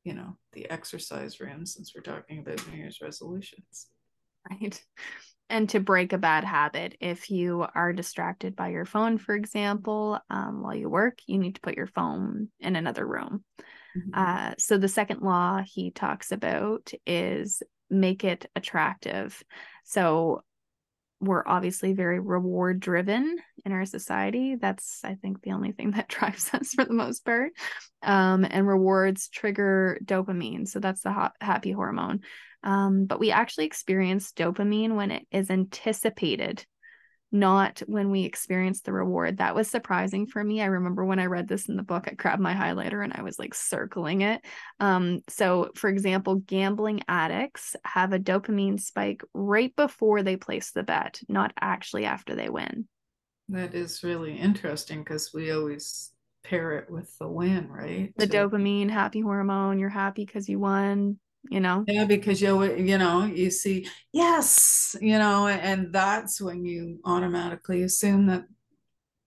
you 0.05 0.14
know 0.14 0.37
the 0.55 0.69
exercise 0.71 1.38
room 1.38 1.67
since 1.67 1.93
we're 1.95 2.01
talking 2.01 2.41
about 2.41 2.67
new 2.69 2.79
year's 2.79 3.01
resolutions. 3.03 3.88
Right. 4.51 4.83
And 5.51 5.69
to 5.71 5.81
break 5.81 6.12
a 6.12 6.19
bad 6.19 6.45
habit 6.45 6.97
if 7.01 7.31
you 7.31 7.67
are 7.75 7.93
distracted 7.93 8.55
by 8.57 8.69
your 8.69 8.85
phone 8.85 9.19
for 9.19 9.35
example 9.35 10.19
um, 10.31 10.62
while 10.62 10.75
you 10.75 10.88
work 10.88 11.19
you 11.27 11.38
need 11.38 11.57
to 11.57 11.61
put 11.61 11.77
your 11.77 11.87
phone 11.87 12.49
in 12.61 12.77
another 12.77 13.07
room. 13.07 13.45
Mm-hmm. 13.97 14.11
uh, 14.14 14.53
so 14.59 14.77
the 14.77 14.88
second 14.88 15.23
law 15.23 15.62
he 15.64 15.91
talks 15.91 16.31
about 16.31 16.91
is 17.07 17.62
make 17.90 18.24
it 18.24 18.46
attractive. 18.55 19.42
So 19.85 20.42
we're 21.20 21.42
obviously 21.46 21.94
very 21.94 22.20
reward 22.20 22.81
driven 22.81 23.38
in 23.64 23.72
our 23.72 23.85
society. 23.85 24.55
That's, 24.55 25.01
I 25.03 25.14
think, 25.14 25.42
the 25.42 25.53
only 25.53 25.72
thing 25.72 25.90
that 25.92 26.09
drives 26.09 26.53
us 26.55 26.72
for 26.74 26.85
the 26.85 26.94
most 26.94 27.24
part. 27.24 27.53
Um, 28.03 28.46
and 28.48 28.66
rewards 28.66 29.29
trigger 29.29 29.98
dopamine. 30.05 30.68
So 30.68 30.79
that's 30.79 31.03
the 31.03 31.12
ha- 31.12 31.33
happy 31.40 31.72
hormone. 31.72 32.20
Um, 32.62 33.07
but 33.07 33.20
we 33.20 33.31
actually 33.31 33.66
experience 33.66 34.33
dopamine 34.33 34.96
when 34.96 35.11
it 35.11 35.27
is 35.31 35.51
anticipated 35.51 36.64
not 37.31 37.81
when 37.87 38.11
we 38.11 38.25
experience 38.25 38.81
the 38.81 38.93
reward. 38.93 39.38
That 39.38 39.55
was 39.55 39.69
surprising 39.69 40.27
for 40.27 40.43
me. 40.43 40.62
I 40.62 40.67
remember 40.67 41.05
when 41.05 41.19
I 41.19 41.27
read 41.27 41.49
this 41.49 41.69
in 41.69 41.77
the 41.77 41.83
book, 41.83 42.09
I 42.09 42.14
grabbed 42.14 42.41
my 42.41 42.55
highlighter 42.55 43.05
and 43.05 43.12
I 43.12 43.23
was 43.23 43.38
like 43.38 43.55
circling 43.55 44.23
it. 44.23 44.43
Um, 44.81 45.21
so, 45.29 45.71
for 45.75 45.91
example, 45.91 46.37
gambling 46.37 47.03
addicts 47.09 47.77
have 47.85 48.12
a 48.12 48.19
dopamine 48.19 48.81
spike 48.81 49.23
right 49.35 49.75
before 49.77 50.23
they 50.23 50.37
place 50.37 50.71
the 50.71 50.83
bet, 50.83 51.21
not 51.29 51.53
actually 51.61 52.07
after 52.07 52.35
they 52.35 52.49
win. 52.49 52.88
That 53.51 53.75
is 53.75 54.03
really 54.03 54.37
interesting 54.37 55.01
because 55.01 55.33
we 55.33 55.51
always 55.53 56.11
pair 56.45 56.73
it 56.79 56.91
with 56.91 57.17
the 57.19 57.29
win, 57.29 57.69
right? 57.69 58.12
The 58.17 58.27
dopamine, 58.27 58.91
happy 58.91 59.21
hormone, 59.21 59.79
you're 59.79 59.88
happy 59.88 60.25
because 60.25 60.49
you 60.49 60.59
won 60.59 61.19
you 61.51 61.61
know? 61.61 61.85
Yeah 61.87 62.05
because 62.05 62.40
you 62.40 62.62
you 62.77 62.98
know 62.98 63.24
you 63.24 63.51
see 63.51 63.88
yes 64.12 64.96
you 65.01 65.18
know 65.18 65.48
and 65.48 65.92
that's 65.92 66.40
when 66.40 66.64
you 66.64 66.98
automatically 67.05 67.83
assume 67.83 68.27
that 68.27 68.44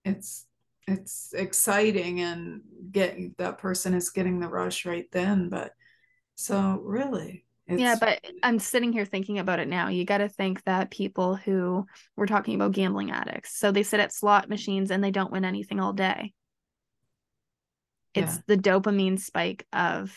it's 0.05 0.45
it's 0.87 1.33
exciting 1.33 2.21
and 2.21 2.61
get 2.91 3.17
that 3.37 3.57
person 3.57 3.93
is 3.93 4.09
getting 4.09 4.39
the 4.39 4.47
rush 4.47 4.85
right 4.85 5.05
then 5.11 5.47
but 5.49 5.71
so 6.35 6.81
really 6.83 7.45
yeah 7.67 7.95
but 7.99 8.19
i'm 8.43 8.59
sitting 8.59 8.91
here 8.91 9.05
thinking 9.05 9.39
about 9.39 9.59
it 9.59 9.67
now. 9.67 9.87
You 9.87 10.03
got 10.03 10.17
to 10.17 10.27
think 10.27 10.63
that 10.63 10.91
people 10.91 11.35
who 11.35 11.85
we're 12.17 12.25
talking 12.25 12.55
about 12.55 12.73
gambling 12.73 13.11
addicts 13.11 13.57
so 13.57 13.71
they 13.71 13.83
sit 13.83 13.99
at 13.99 14.13
slot 14.13 14.49
machines 14.49 14.91
and 14.91 15.03
they 15.03 15.11
don't 15.11 15.31
win 15.31 15.45
anything 15.45 15.79
all 15.79 15.93
day. 15.93 16.33
It's 18.13 18.35
yeah. 18.35 18.41
the 18.47 18.57
dopamine 18.57 19.19
spike 19.19 19.65
of 19.71 20.13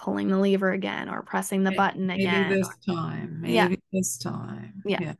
pulling 0.00 0.28
the 0.28 0.38
lever 0.38 0.72
again 0.72 1.08
or 1.08 1.22
pressing 1.22 1.62
the 1.62 1.72
button 1.72 2.08
again. 2.10 2.48
Maybe 2.48 2.60
this 2.60 2.76
time. 2.86 3.40
Maybe 3.40 3.54
yeah. 3.54 3.68
this 3.92 4.18
time. 4.18 4.82
Yeah. 4.84 4.98
yeah 5.00 5.14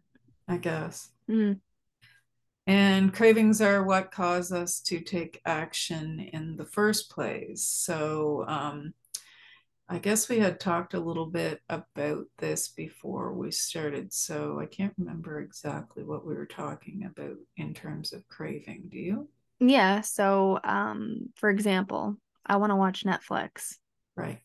I 0.49 0.57
guess. 0.57 1.11
Mm-hmm. 1.29 1.59
And 2.67 3.13
cravings 3.13 3.61
are 3.61 3.83
what 3.83 4.13
cause 4.13 4.53
us 4.53 4.81
to 4.83 5.01
take 5.01 5.41
action 5.45 6.21
in 6.33 6.57
the 6.57 6.65
first 6.65 7.11
place. 7.11 7.65
So, 7.65 8.45
um, 8.47 8.95
I 9.89 9.99
guess 9.99 10.29
we 10.29 10.39
had 10.39 10.61
talked 10.61 10.95
a 10.95 11.01
little 11.01 11.27
bit 11.27 11.61
about 11.69 12.27
this 12.39 12.69
before 12.69 13.35
we 13.35 13.51
started. 13.51 14.13
So, 14.13 14.61
I 14.61 14.67
can't 14.67 14.95
remember 14.99 15.41
exactly 15.41 16.05
what 16.05 16.25
we 16.25 16.35
were 16.35 16.47
talking 16.47 17.05
about 17.05 17.37
in 17.57 17.75
terms 17.75 18.13
of 18.13 18.27
craving. 18.29 18.85
Do 18.89 18.99
you? 18.99 19.29
Yeah. 19.59 20.03
So, 20.03 20.61
um, 20.63 21.31
for 21.35 21.51
example, 21.51 22.17
I 22.47 22.57
want 22.57 22.71
to 22.71 22.77
watch 22.77 23.05
Netflix. 23.05 23.77
Right. 24.17 24.41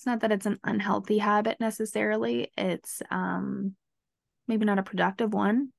It's 0.00 0.06
not 0.06 0.20
that 0.20 0.32
it's 0.32 0.46
an 0.46 0.58
unhealthy 0.64 1.18
habit 1.18 1.60
necessarily. 1.60 2.50
It's 2.56 3.02
um, 3.10 3.74
maybe 4.48 4.64
not 4.64 4.78
a 4.78 4.82
productive 4.82 5.34
one. 5.34 5.74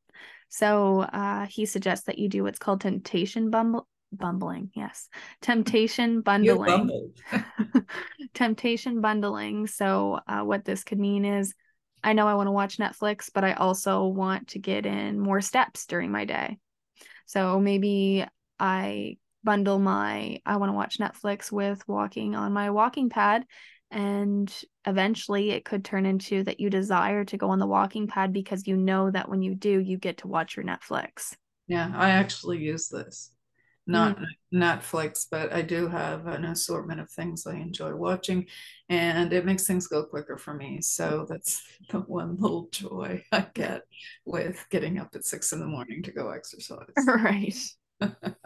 So 0.47 0.99
uh, 0.99 1.47
he 1.47 1.65
suggests 1.65 2.05
that 2.05 2.19
you 2.19 2.29
do 2.29 2.43
what's 2.43 2.59
called 2.59 2.81
temptation 2.81 3.49
bumble 3.49 3.87
bumbling. 4.13 4.69
Yes, 4.75 5.09
temptation 5.41 6.21
bundling. 6.21 7.11
temptation 8.35 9.01
bundling. 9.01 9.65
So 9.65 10.19
uh, 10.27 10.41
what 10.41 10.65
this 10.65 10.83
could 10.83 10.99
mean 10.99 11.25
is, 11.25 11.55
I 12.03 12.13
know 12.13 12.27
I 12.27 12.35
want 12.35 12.45
to 12.45 12.51
watch 12.51 12.77
Netflix, 12.77 13.31
but 13.33 13.43
I 13.43 13.53
also 13.53 14.05
want 14.05 14.49
to 14.49 14.59
get 14.59 14.85
in 14.85 15.19
more 15.19 15.41
steps 15.41 15.87
during 15.87 16.11
my 16.11 16.25
day. 16.25 16.59
So 17.25 17.59
maybe 17.59 18.23
I 18.59 19.17
bundle 19.43 19.79
my 19.79 20.39
I 20.45 20.57
want 20.57 20.69
to 20.69 20.75
watch 20.75 20.99
Netflix 20.99 21.51
with 21.51 21.81
walking 21.87 22.35
on 22.35 22.53
my 22.53 22.69
walking 22.69 23.09
pad 23.09 23.45
and 23.91 24.63
eventually 24.87 25.51
it 25.51 25.65
could 25.65 25.83
turn 25.83 26.05
into 26.05 26.43
that 26.43 26.59
you 26.59 26.69
desire 26.69 27.25
to 27.25 27.37
go 27.37 27.49
on 27.49 27.59
the 27.59 27.67
walking 27.67 28.07
pad 28.07 28.33
because 28.33 28.65
you 28.65 28.77
know 28.77 29.11
that 29.11 29.29
when 29.29 29.41
you 29.41 29.53
do 29.53 29.79
you 29.79 29.97
get 29.97 30.17
to 30.17 30.27
watch 30.27 30.55
your 30.55 30.65
netflix. 30.65 31.35
Yeah 31.67 31.91
i 31.95 32.09
actually 32.11 32.59
use 32.59 32.87
this. 32.87 33.31
Not 33.87 34.17
mm. 34.17 34.25
netflix 34.53 35.25
but 35.29 35.51
i 35.51 35.61
do 35.61 35.87
have 35.87 36.25
an 36.27 36.45
assortment 36.45 36.99
of 36.99 37.09
things 37.11 37.45
i 37.45 37.55
enjoy 37.55 37.93
watching 37.95 38.45
and 38.89 39.33
it 39.33 39.45
makes 39.45 39.65
things 39.65 39.87
go 39.87 40.03
quicker 40.03 40.37
for 40.37 40.53
me. 40.53 40.81
So 40.81 41.25
that's 41.27 41.61
the 41.89 41.99
one 41.99 42.37
little 42.39 42.69
joy 42.71 43.23
i 43.31 43.45
get 43.53 43.81
with 44.25 44.65
getting 44.69 44.99
up 44.99 45.09
at 45.15 45.25
six 45.25 45.51
in 45.51 45.59
the 45.59 45.67
morning 45.67 46.01
to 46.03 46.11
go 46.11 46.29
exercise. 46.29 46.85
Right 47.05 47.57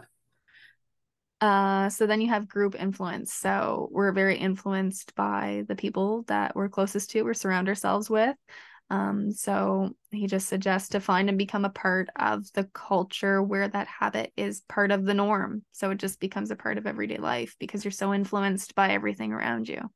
Uh, 1.46 1.88
so 1.88 2.08
then 2.08 2.20
you 2.20 2.28
have 2.28 2.48
group 2.48 2.74
influence. 2.74 3.32
So 3.32 3.88
we're 3.92 4.10
very 4.10 4.36
influenced 4.36 5.14
by 5.14 5.62
the 5.68 5.76
people 5.76 6.24
that 6.26 6.56
we're 6.56 6.68
closest 6.68 7.10
to, 7.10 7.22
we 7.22 7.34
surround 7.34 7.68
ourselves 7.68 8.10
with. 8.10 8.34
Um, 8.90 9.30
so 9.30 9.90
he 10.10 10.26
just 10.26 10.48
suggests 10.48 10.88
to 10.90 11.00
find 11.00 11.28
and 11.28 11.38
become 11.38 11.64
a 11.64 11.70
part 11.70 12.08
of 12.16 12.52
the 12.54 12.64
culture 12.74 13.40
where 13.40 13.68
that 13.68 13.86
habit 13.86 14.32
is 14.36 14.62
part 14.68 14.90
of 14.90 15.04
the 15.04 15.14
norm. 15.14 15.62
So 15.70 15.92
it 15.92 15.98
just 15.98 16.18
becomes 16.18 16.50
a 16.50 16.56
part 16.56 16.78
of 16.78 16.86
everyday 16.86 17.18
life 17.18 17.54
because 17.60 17.84
you're 17.84 17.92
so 17.92 18.12
influenced 18.12 18.74
by 18.74 18.90
everything 18.90 19.32
around 19.32 19.68
you. 19.68 19.88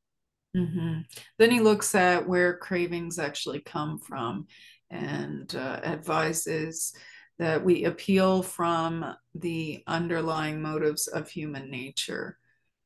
Mm-hmm. 0.55 1.01
Then 1.37 1.51
he 1.51 1.59
looks 1.59 1.93
at 1.95 2.29
where 2.29 2.57
cravings 2.59 3.19
actually 3.19 3.59
come 3.59 3.99
from 3.99 4.47
and 4.89 5.53
uh, 5.53 5.81
advises 5.83 6.93
that 7.41 7.65
we 7.65 7.85
appeal 7.85 8.43
from 8.43 9.03
the 9.33 9.83
underlying 9.87 10.61
motives 10.61 11.07
of 11.07 11.27
human 11.27 11.71
nature, 11.71 12.37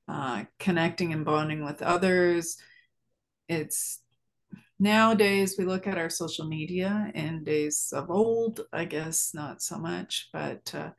uh, 0.08 0.46
connecting 0.60 1.12
and 1.12 1.26
bonding 1.26 1.66
with 1.66 1.82
others. 1.82 2.56
It's 3.50 4.00
nowadays 4.80 5.56
we 5.60 5.66
look 5.66 5.88
at 5.88 5.98
our 5.98 6.10
social 6.10 6.46
media 6.46 7.12
in 7.14 7.44
days 7.44 7.92
of 7.94 8.10
old, 8.10 8.62
I 8.72 8.86
guess 8.86 9.32
not 9.34 9.62
so 9.62 9.78
much, 9.78 10.30
but 10.32 10.74
uh, 10.74 10.92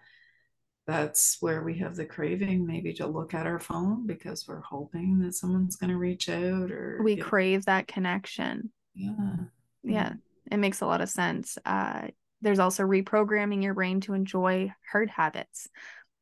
that's 0.86 1.38
where 1.40 1.62
we 1.62 1.78
have 1.78 1.96
the 1.96 2.04
craving 2.04 2.66
maybe 2.66 2.92
to 2.92 3.06
look 3.06 3.32
at 3.32 3.46
our 3.46 3.58
phone 3.58 4.06
because 4.06 4.46
we're 4.46 4.60
hoping 4.60 5.18
that 5.20 5.32
someone's 5.32 5.76
going 5.76 5.90
to 5.90 5.96
reach 5.96 6.28
out 6.28 6.70
or 6.70 7.00
we 7.02 7.16
crave 7.16 7.64
that 7.64 7.88
connection. 7.88 8.70
Yeah. 8.94 9.36
Yeah. 9.82 10.12
It 10.52 10.58
makes 10.58 10.82
a 10.82 10.86
lot 10.86 11.00
of 11.00 11.08
sense. 11.08 11.56
Uh, 11.64 12.08
there's 12.40 12.58
also 12.58 12.82
reprogramming 12.82 13.62
your 13.62 13.74
brain 13.74 14.00
to 14.02 14.14
enjoy 14.14 14.72
hard 14.90 15.10
habits. 15.10 15.68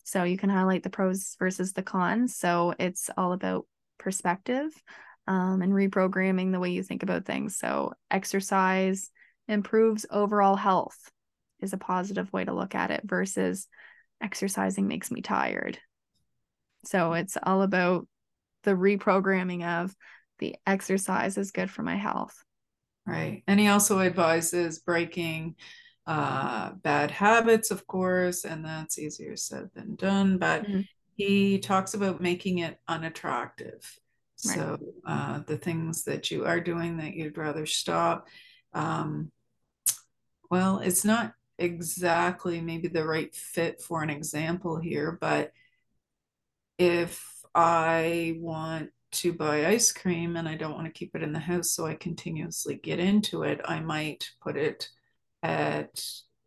So 0.04 0.24
you 0.24 0.36
can 0.36 0.50
highlight 0.50 0.82
the 0.82 0.90
pros 0.90 1.36
versus 1.38 1.72
the 1.72 1.82
cons. 1.82 2.36
So 2.36 2.74
it's 2.78 3.10
all 3.16 3.32
about 3.32 3.66
perspective 3.98 4.70
um, 5.26 5.62
and 5.62 5.72
reprogramming 5.72 6.52
the 6.52 6.60
way 6.60 6.70
you 6.70 6.82
think 6.82 7.02
about 7.02 7.24
things. 7.24 7.56
So 7.56 7.92
exercise 8.10 9.10
improves 9.48 10.06
overall 10.10 10.56
health 10.56 10.98
is 11.60 11.72
a 11.72 11.78
positive 11.78 12.32
way 12.32 12.44
to 12.44 12.52
look 12.52 12.74
at 12.74 12.90
it 12.90 13.02
versus 13.04 13.66
exercising 14.22 14.86
makes 14.86 15.10
me 15.10 15.22
tired. 15.22 15.78
So 16.84 17.14
it's 17.14 17.36
all 17.42 17.62
about 17.62 18.06
the 18.64 18.72
reprogramming 18.72 19.64
of 19.64 19.94
the 20.38 20.56
exercise 20.66 21.38
is 21.38 21.50
good 21.50 21.70
for 21.70 21.82
my 21.82 21.96
health. 21.96 22.36
Right. 23.06 23.42
And 23.46 23.60
he 23.60 23.68
also 23.68 24.00
advises 24.00 24.78
breaking 24.78 25.56
uh, 26.06 26.72
bad 26.82 27.10
habits, 27.10 27.70
of 27.70 27.86
course, 27.86 28.44
and 28.44 28.64
that's 28.64 28.98
easier 28.98 29.36
said 29.36 29.70
than 29.74 29.94
done. 29.96 30.38
But 30.38 30.64
mm-hmm. 30.64 30.80
he 31.16 31.58
talks 31.58 31.94
about 31.94 32.20
making 32.20 32.58
it 32.58 32.78
unattractive. 32.88 33.98
Right. 34.46 34.56
So 34.56 34.78
uh, 35.06 35.40
the 35.46 35.56
things 35.56 36.04
that 36.04 36.30
you 36.30 36.44
are 36.44 36.60
doing 36.60 36.98
that 36.98 37.14
you'd 37.14 37.38
rather 37.38 37.66
stop. 37.66 38.28
Um, 38.74 39.30
well, 40.50 40.78
it's 40.80 41.04
not 41.04 41.32
exactly 41.58 42.60
maybe 42.60 42.88
the 42.88 43.06
right 43.06 43.34
fit 43.34 43.80
for 43.80 44.02
an 44.02 44.10
example 44.10 44.78
here, 44.78 45.16
but 45.20 45.52
if 46.78 47.24
I 47.54 48.36
want 48.40 48.90
to 49.12 49.32
buy 49.32 49.66
ice 49.66 49.92
cream 49.92 50.36
and 50.36 50.48
I 50.48 50.56
don't 50.56 50.74
want 50.74 50.86
to 50.86 50.92
keep 50.92 51.14
it 51.14 51.22
in 51.22 51.32
the 51.32 51.38
house, 51.38 51.70
so 51.70 51.86
I 51.86 51.94
continuously 51.94 52.74
get 52.74 52.98
into 52.98 53.44
it, 53.44 53.60
I 53.64 53.80
might 53.80 54.28
put 54.42 54.56
it 54.56 54.88
at 55.44 56.02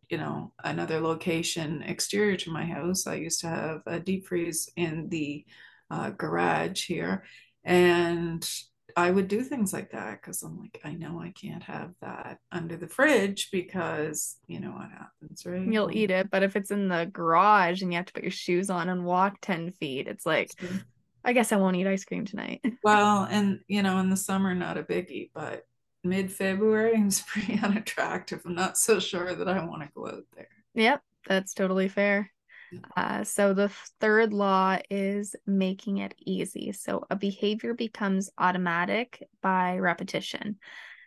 you 0.09 0.17
know 0.17 0.51
another 0.63 0.99
location 0.99 1.83
exterior 1.83 2.35
to 2.37 2.51
my 2.51 2.65
house. 2.65 3.07
I 3.07 3.15
used 3.15 3.39
to 3.41 3.47
have 3.47 3.81
a 3.85 3.99
deep 3.99 4.27
freeze 4.27 4.69
in 4.75 5.07
the 5.07 5.45
uh, 5.89 6.09
garage 6.09 6.85
here 6.85 7.23
and 7.63 8.49
i 8.95 9.11
would 9.11 9.27
do 9.27 9.43
things 9.43 9.73
like 9.73 9.91
that 9.91 10.21
because 10.21 10.41
i'm 10.41 10.57
like 10.57 10.79
i 10.83 10.93
know 10.93 11.19
i 11.21 11.31
can't 11.39 11.63
have 11.63 11.91
that 12.01 12.39
under 12.51 12.77
the 12.77 12.87
fridge 12.87 13.49
because 13.51 14.37
you 14.47 14.59
know 14.59 14.71
what 14.71 14.89
happens 14.89 15.45
right? 15.45 15.67
You'll 15.67 15.95
eat 15.95 16.09
it 16.09 16.31
but 16.31 16.43
if 16.43 16.55
it's 16.55 16.71
in 16.71 16.87
the 16.87 17.09
garage 17.11 17.81
and 17.81 17.91
you 17.91 17.97
have 17.97 18.05
to 18.07 18.13
put 18.13 18.23
your 18.23 18.31
shoes 18.31 18.69
on 18.69 18.89
and 18.89 19.05
walk 19.05 19.37
10 19.41 19.71
feet 19.73 20.07
it's 20.07 20.25
like 20.25 20.49
i 21.23 21.33
guess 21.33 21.51
i 21.51 21.57
won't 21.57 21.75
eat 21.75 21.87
ice 21.87 22.05
cream 22.05 22.25
tonight. 22.25 22.61
Well 22.83 23.27
and 23.29 23.59
you 23.67 23.83
know 23.83 23.99
in 23.99 24.09
the 24.09 24.17
summer 24.17 24.55
not 24.55 24.77
a 24.77 24.83
biggie 24.83 25.29
but 25.35 25.65
mid 26.03 26.31
February 26.31 26.99
is 26.99 27.21
pretty 27.27 27.59
unattractive. 27.61 28.41
I'm 28.45 28.55
not 28.55 28.77
so 28.77 28.99
sure 28.99 29.33
that 29.35 29.47
I 29.47 29.63
want 29.65 29.83
to 29.83 29.89
go 29.95 30.07
out 30.07 30.23
there. 30.35 30.49
Yep, 30.75 31.01
that's 31.27 31.53
totally 31.53 31.89
fair. 31.89 32.31
Uh, 32.95 33.23
so 33.23 33.53
the 33.53 33.71
third 33.99 34.33
law 34.33 34.77
is 34.89 35.35
making 35.45 35.99
it 35.99 36.13
easy. 36.19 36.71
So 36.73 37.05
a 37.09 37.15
behavior 37.15 37.73
becomes 37.73 38.29
automatic 38.37 39.25
by 39.41 39.77
repetition. 39.77 40.57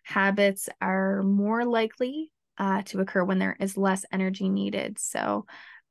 Habits 0.05 0.69
are 0.81 1.23
more 1.23 1.65
likely 1.65 2.31
uh, 2.59 2.83
to 2.83 3.01
occur 3.01 3.25
when 3.25 3.39
there 3.39 3.57
is 3.61 3.77
less 3.77 4.05
energy 4.13 4.49
needed. 4.49 4.99
So 4.99 5.47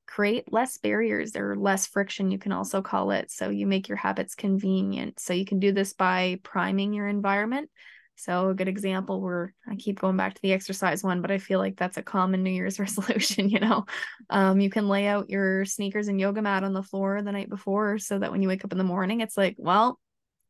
create 0.08 0.52
less 0.52 0.78
barriers 0.78 1.36
or 1.36 1.56
less 1.56 1.86
friction, 1.86 2.32
you 2.32 2.40
can 2.40 2.52
also 2.52 2.82
call 2.82 3.12
it. 3.12 3.30
So 3.30 3.50
you 3.50 3.68
make 3.68 3.88
your 3.88 3.98
habits 3.98 4.36
convenient. 4.36 5.20
So 5.20 5.34
you 5.34 5.46
can 5.46 5.60
do 5.60 5.72
this 5.72 5.94
by 5.94 6.40
priming 6.44 6.94
your 6.94 7.08
environment 7.08 7.70
so 8.20 8.50
a 8.50 8.54
good 8.54 8.68
example 8.68 9.22
where 9.22 9.54
I 9.68 9.76
keep 9.76 10.00
going 10.00 10.18
back 10.18 10.34
to 10.34 10.42
the 10.42 10.52
exercise 10.52 11.04
one, 11.04 11.22
but 11.22 11.32
I 11.32 11.38
feel 11.38 11.60
like 11.60 11.78
that's 11.78 11.98
a 11.98 12.04
common 12.04 12.44
New 12.44 12.52
Year's 12.52 12.80
resolution, 12.80 13.50
you 13.50 13.60
know. 13.60 13.86
Um, 14.30 14.60
you 14.60 14.70
can 14.70 14.90
lay 14.90 15.08
out 15.08 15.30
your 15.30 15.66
sneakers 15.66 16.08
and 16.08 16.20
yoga 16.20 16.42
mat 16.42 16.64
on 16.64 16.74
the 16.74 16.84
floor 16.84 17.22
the 17.22 17.32
night 17.32 17.50
before 17.50 17.98
so 17.98 18.20
that 18.20 18.32
when 18.32 18.42
you 18.42 18.50
wake 18.50 18.66
up 18.66 18.72
in 18.72 18.78
the 18.78 18.84
morning, 18.84 19.22
it's 19.22 19.38
like, 19.38 19.56
well, 19.58 20.00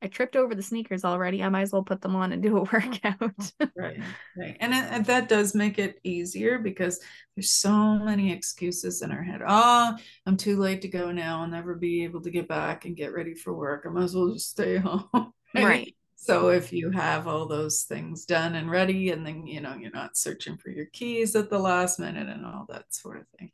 I 0.01 0.07
tripped 0.07 0.35
over 0.35 0.55
the 0.55 0.63
sneakers 0.63 1.03
already. 1.03 1.43
I 1.43 1.49
might 1.49 1.63
as 1.63 1.73
well 1.73 1.83
put 1.83 2.01
them 2.01 2.15
on 2.15 2.31
and 2.31 2.41
do 2.41 2.57
a 2.57 2.61
workout. 2.73 3.51
right, 3.75 3.99
right. 4.37 4.57
And, 4.59 4.73
it, 4.73 4.85
and 4.89 5.05
that 5.05 5.29
does 5.29 5.53
make 5.53 5.77
it 5.77 5.99
easier 6.03 6.57
because 6.57 6.99
there's 7.35 7.51
so 7.51 7.99
many 7.99 8.31
excuses 8.31 9.01
in 9.01 9.11
our 9.11 9.23
head. 9.23 9.41
Oh, 9.45 9.95
I'm 10.25 10.37
too 10.37 10.57
late 10.57 10.81
to 10.83 10.87
go 10.87 11.11
now. 11.11 11.41
I'll 11.41 11.47
never 11.47 11.75
be 11.75 12.03
able 12.03 12.21
to 12.21 12.31
get 12.31 12.47
back 12.47 12.85
and 12.85 12.95
get 12.95 13.13
ready 13.13 13.35
for 13.35 13.53
work. 13.53 13.85
I 13.85 13.89
might 13.89 14.03
as 14.03 14.15
well 14.15 14.33
just 14.33 14.49
stay 14.49 14.77
home. 14.77 15.33
right. 15.53 15.93
So 16.21 16.49
if 16.49 16.73
you 16.73 16.91
have 16.91 17.27
all 17.27 17.45
those 17.45 17.83
things 17.83 18.25
done 18.25 18.55
and 18.55 18.69
ready, 18.69 19.11
and 19.11 19.25
then 19.25 19.47
you 19.47 19.61
know 19.61 19.75
you're 19.75 19.89
not 19.91 20.17
searching 20.17 20.57
for 20.57 20.69
your 20.69 20.87
keys 20.87 21.33
at 21.33 21.49
the 21.49 21.57
last 21.57 21.97
minute 21.97 22.27
and 22.27 22.45
all 22.45 22.65
that 22.67 22.93
sort 22.93 23.21
of 23.21 23.27
thing. 23.39 23.51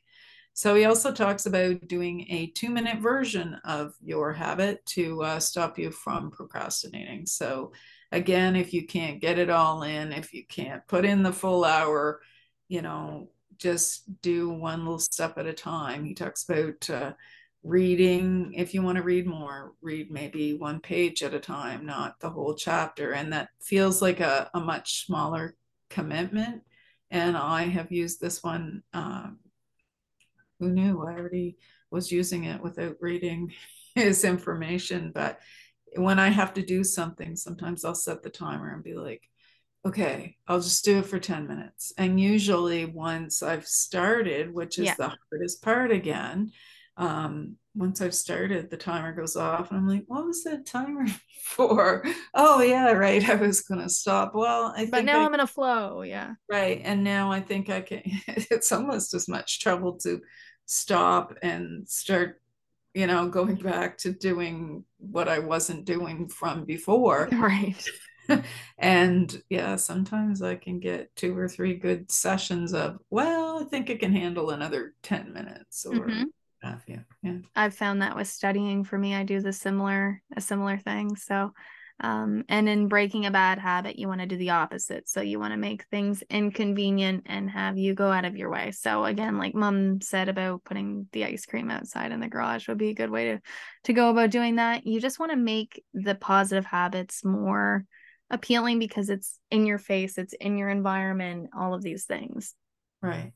So 0.54 0.74
he 0.74 0.86
also 0.86 1.12
talks 1.12 1.46
about 1.46 1.88
doing 1.88 2.26
a 2.32 2.48
two 2.48 2.72
minute 2.72 3.00
version 3.00 3.60
of 3.66 3.94
your 4.02 4.34
habit 4.34 4.84
to 4.88 5.22
uh, 5.22 5.40
stop 5.40 5.78
you 5.78 5.92
from 5.92 6.32
procrastinating. 6.32 7.28
So 7.28 7.72
again, 8.12 8.56
if 8.56 8.74
you 8.74 8.88
can't 8.88 9.22
get 9.22 9.38
it 9.38 9.52
all 9.52 9.84
in, 9.84 10.12
if 10.12 10.34
you 10.34 10.44
can't 10.48 10.86
put 10.88 11.06
in 11.06 11.22
the 11.22 11.34
full 11.34 11.66
hour, 11.66 12.20
you 12.68 12.82
know, 12.82 13.30
just 13.58 14.22
do 14.24 14.50
one 14.50 14.80
little 14.80 14.98
step 14.98 15.38
at 15.38 15.46
a 15.46 15.54
time. 15.54 16.04
He 16.04 16.16
talks 16.16 16.46
about 16.50 16.90
uh, 16.90 17.14
reading. 17.66 18.54
If 18.54 18.74
you 18.74 18.82
want 18.84 18.98
to 18.98 19.04
read 19.04 19.26
more, 19.26 19.74
read 19.82 20.12
maybe 20.12 20.54
one 20.54 20.80
page 20.80 21.24
at 21.24 21.34
a 21.34 21.40
time, 21.40 21.86
not 21.86 22.20
the 22.20 22.30
whole 22.30 22.54
chapter. 22.54 23.12
And 23.12 23.34
that 23.34 23.50
feels 23.62 24.02
like 24.02 24.20
a, 24.20 24.50
a 24.54 24.60
much 24.60 25.06
smaller 25.06 25.56
commitment. 25.90 26.62
And 27.10 27.36
I 27.36 27.64
have 27.64 27.92
used 27.92 28.22
this 28.22 28.44
one. 28.44 28.84
Um, 28.94 29.40
who 30.60 30.70
knew? 30.70 31.02
I 31.02 31.14
already 31.14 31.58
was 31.92 32.12
using 32.12 32.46
it 32.46 32.62
without 32.62 32.98
reading 33.02 33.52
his 33.96 34.24
information. 34.24 35.12
But 35.14 35.40
when 35.96 36.20
I 36.20 36.30
have 36.30 36.54
to 36.54 36.66
do 36.66 36.84
something, 36.84 37.36
sometimes 37.36 37.84
I'll 37.84 37.96
set 37.96 38.22
the 38.22 38.30
timer 38.30 38.74
and 38.74 38.84
be 38.84 38.94
like, 38.94 39.24
okay, 39.86 40.36
I'll 40.48 40.62
just 40.62 40.84
do 40.86 41.00
it 41.00 41.06
for 41.06 41.20
10 41.20 41.48
minutes. 41.48 41.94
And 41.98 42.20
usually, 42.20 42.86
once 42.86 43.44
I've 43.44 43.68
started, 43.68 44.54
which 44.54 44.80
is 44.80 44.86
yeah. 44.86 44.96
the 44.98 45.16
hardest 45.32 45.62
part 45.62 45.92
again, 45.92 46.52
um, 46.98 47.58
once 47.76 48.02
I've 48.02 48.16
started, 48.16 48.70
the 48.70 48.78
timer 48.78 49.12
goes 49.14 49.36
off, 49.36 49.70
and 49.70 49.80
I'm 49.80 49.88
like, 49.88 50.06
what 50.08 50.26
was 50.26 50.44
that 50.44 50.66
timer 50.66 51.06
for? 51.44 52.06
Oh, 52.34 52.62
yeah, 52.62 52.92
right. 52.92 53.28
I 53.28 53.36
was 53.36 53.62
going 53.62 53.82
to 53.82 53.90
stop. 53.90 54.34
Well, 54.34 54.74
I 54.76 54.86
but 54.86 55.06
now 55.06 55.22
I, 55.22 55.26
am 55.26 55.34
in 55.34 55.42
a 55.42 55.48
flow. 55.48 56.02
Yeah. 56.02 56.34
Right. 56.50 56.82
And 56.84 57.04
now 57.04 57.32
I 57.32 57.42
think 57.42 57.70
I 57.70 57.82
can, 57.82 58.02
it's 58.28 58.72
almost 58.72 59.14
as 59.14 59.28
much 59.28 59.60
trouble 59.60 59.98
to 60.00 60.22
stop 60.66 61.38
and 61.42 61.88
start 61.88 62.42
you 62.96 63.06
know 63.06 63.28
going 63.28 63.56
back 63.56 63.98
to 63.98 64.12
doing 64.12 64.84
what 64.98 65.28
i 65.28 65.38
wasn't 65.38 65.86
doing 65.86 66.28
from 66.28 66.66
before 66.66 67.30
right 67.34 67.88
and 68.80 69.44
yeah 69.50 69.76
sometimes 69.76 70.42
i 70.42 70.56
can 70.56 70.80
get 70.80 71.16
two 71.16 71.38
or 71.38 71.48
three 71.48 71.76
good 71.76 72.10
sessions 72.12 72.74
of 72.74 72.98
well 73.12 73.62
i 73.62 73.66
think 73.66 73.90
it 73.90 74.00
can 74.00 74.12
handle 74.12 74.50
another 74.50 74.96
10 75.04 75.32
minutes 75.34 75.86
or 75.86 76.08
mm-hmm. 76.08 76.24
Yeah, 76.88 77.00
yeah 77.24 77.38
i've 77.56 77.76
found 77.76 78.02
that 78.02 78.16
with 78.16 78.28
studying 78.28 78.84
for 78.84 78.98
me 78.98 79.16
i 79.16 79.24
do 79.24 79.40
the 79.40 79.54
similar 79.54 80.22
a 80.36 80.42
similar 80.42 80.78
thing 80.78 81.16
so 81.16 81.52
um, 82.02 82.44
and 82.50 82.68
in 82.68 82.90
breaking 82.90 83.26
a 83.26 83.32
bad 83.32 83.58
habit, 83.58 83.98
you 83.98 84.10
want 84.10 84.20
to 84.20 84.28
do 84.28 84.36
the 84.36 84.50
opposite. 84.50 85.08
So 85.08 85.22
you 85.22 85.40
want 85.40 85.54
to 85.54 85.58
make 85.58 85.86
things 85.86 86.22
inconvenient 86.30 87.24
and 87.28 87.50
have 87.50 87.78
you 87.78 87.94
go 87.94 88.12
out 88.12 88.26
of 88.26 88.36
your 88.36 88.50
way. 88.50 88.72
So 88.72 89.06
again, 89.06 89.38
like 89.38 89.56
mom 89.56 90.02
said 90.02 90.28
about 90.28 90.66
putting 90.66 91.08
the 91.14 91.24
ice 91.24 91.46
cream 91.46 91.72
outside 91.72 92.12
in 92.12 92.20
the 92.20 92.28
garage 92.28 92.68
would 92.68 92.78
be 92.78 92.90
a 92.90 92.96
good 92.96 93.10
way 93.10 93.26
to 93.32 93.42
to 93.86 93.94
go 93.94 94.10
about 94.10 94.32
doing 94.32 94.58
that. 94.58 94.86
You 94.86 95.00
just 95.00 95.20
want 95.20 95.32
to 95.32 95.38
make 95.38 95.84
the 95.94 96.16
positive 96.16 96.66
habits 96.66 97.24
more 97.24 97.86
appealing 98.30 98.80
because 98.80 99.10
it's 99.10 99.40
in 99.50 99.66
your 99.66 99.78
face, 99.78 100.18
it's 100.18 100.34
in 100.34 100.58
your 100.58 100.70
environment, 100.70 101.52
all 101.58 101.74
of 101.74 101.82
these 101.82 102.04
things. 102.04 102.56
Right. 103.02 103.32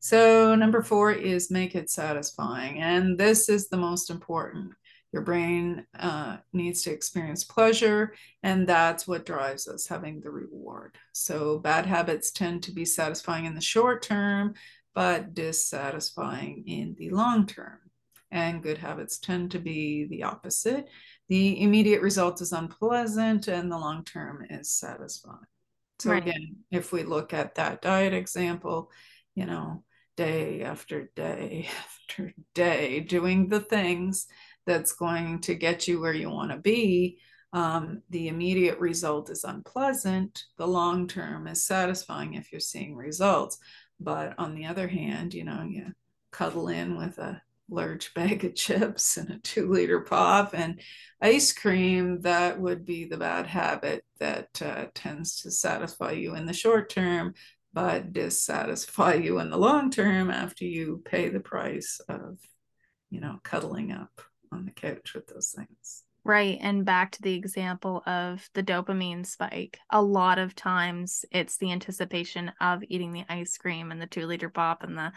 So 0.00 0.54
number 0.54 0.82
4 0.82 1.12
is 1.12 1.50
make 1.50 1.74
it 1.74 1.90
satisfying 1.90 2.80
and 2.80 3.18
this 3.18 3.48
is 3.48 3.68
the 3.68 3.76
most 3.76 4.10
important 4.10 4.72
your 5.16 5.22
brain 5.22 5.86
uh, 5.98 6.36
needs 6.52 6.82
to 6.82 6.90
experience 6.90 7.42
pleasure, 7.42 8.12
and 8.42 8.68
that's 8.68 9.08
what 9.08 9.24
drives 9.24 9.66
us 9.66 9.86
having 9.86 10.20
the 10.20 10.30
reward. 10.30 10.98
So, 11.12 11.58
bad 11.58 11.86
habits 11.86 12.30
tend 12.30 12.64
to 12.64 12.72
be 12.72 12.84
satisfying 12.84 13.46
in 13.46 13.54
the 13.54 13.62
short 13.62 14.02
term, 14.02 14.52
but 14.94 15.32
dissatisfying 15.32 16.64
in 16.66 16.96
the 16.98 17.08
long 17.08 17.46
term. 17.46 17.78
And 18.30 18.62
good 18.62 18.76
habits 18.76 19.18
tend 19.18 19.52
to 19.52 19.58
be 19.58 20.06
the 20.10 20.24
opposite. 20.24 20.86
The 21.30 21.62
immediate 21.62 22.02
result 22.02 22.42
is 22.42 22.52
unpleasant, 22.52 23.48
and 23.48 23.72
the 23.72 23.78
long 23.78 24.04
term 24.04 24.44
is 24.50 24.70
satisfying. 24.70 25.38
So, 25.98 26.10
right. 26.10 26.22
again, 26.22 26.56
if 26.70 26.92
we 26.92 27.04
look 27.04 27.32
at 27.32 27.54
that 27.54 27.80
diet 27.80 28.12
example, 28.12 28.90
you 29.34 29.46
know, 29.46 29.82
day 30.16 30.62
after 30.62 31.10
day 31.14 31.68
after 32.08 32.32
day, 32.54 33.00
doing 33.00 33.48
the 33.48 33.60
things 33.60 34.26
that's 34.66 34.92
going 34.92 35.40
to 35.40 35.54
get 35.54 35.86
you 35.86 36.00
where 36.00 36.14
you 36.14 36.30
want 36.30 36.50
to 36.50 36.56
be, 36.56 37.18
um, 37.52 38.02
the 38.10 38.28
immediate 38.28 38.78
result 38.78 39.30
is 39.30 39.44
unpleasant. 39.44 40.44
The 40.58 40.66
long 40.66 41.06
term 41.06 41.46
is 41.46 41.66
satisfying 41.66 42.34
if 42.34 42.52
you're 42.52 42.60
seeing 42.60 42.96
results. 42.96 43.58
But 44.00 44.34
on 44.38 44.54
the 44.54 44.66
other 44.66 44.88
hand, 44.88 45.32
you 45.32 45.44
know, 45.44 45.62
you 45.62 45.92
cuddle 46.32 46.68
in 46.68 46.98
with 46.98 47.18
a 47.18 47.40
large 47.68 48.12
bag 48.14 48.44
of 48.44 48.54
chips 48.54 49.16
and 49.16 49.30
a 49.30 49.38
two 49.38 49.70
liter 49.70 50.00
pop 50.00 50.50
and 50.54 50.80
ice 51.20 51.52
cream, 51.52 52.20
that 52.20 52.60
would 52.60 52.84
be 52.84 53.04
the 53.06 53.16
bad 53.16 53.46
habit 53.46 54.04
that 54.18 54.48
uh, 54.62 54.86
tends 54.94 55.42
to 55.42 55.50
satisfy 55.50 56.12
you 56.12 56.34
in 56.34 56.46
the 56.46 56.52
short 56.52 56.90
term, 56.90 57.34
but 57.76 58.14
dissatisfy 58.14 59.12
you 59.12 59.38
in 59.38 59.50
the 59.50 59.58
long 59.58 59.90
term 59.90 60.30
after 60.30 60.64
you 60.64 61.02
pay 61.04 61.28
the 61.28 61.40
price 61.40 62.00
of, 62.08 62.38
you 63.10 63.20
know, 63.20 63.38
cuddling 63.44 63.92
up 63.92 64.22
on 64.50 64.64
the 64.64 64.70
couch 64.70 65.12
with 65.12 65.26
those 65.26 65.54
things. 65.54 66.02
Right. 66.24 66.56
And 66.62 66.86
back 66.86 67.12
to 67.12 67.22
the 67.22 67.34
example 67.34 68.02
of 68.06 68.48
the 68.54 68.62
dopamine 68.62 69.26
spike. 69.26 69.78
A 69.90 70.00
lot 70.00 70.38
of 70.38 70.54
times 70.54 71.26
it's 71.30 71.58
the 71.58 71.70
anticipation 71.70 72.50
of 72.62 72.82
eating 72.88 73.12
the 73.12 73.26
ice 73.28 73.58
cream 73.58 73.92
and 73.92 74.00
the 74.00 74.06
two 74.06 74.24
liter 74.24 74.48
pop 74.48 74.82
and 74.82 74.96
the 74.96 75.12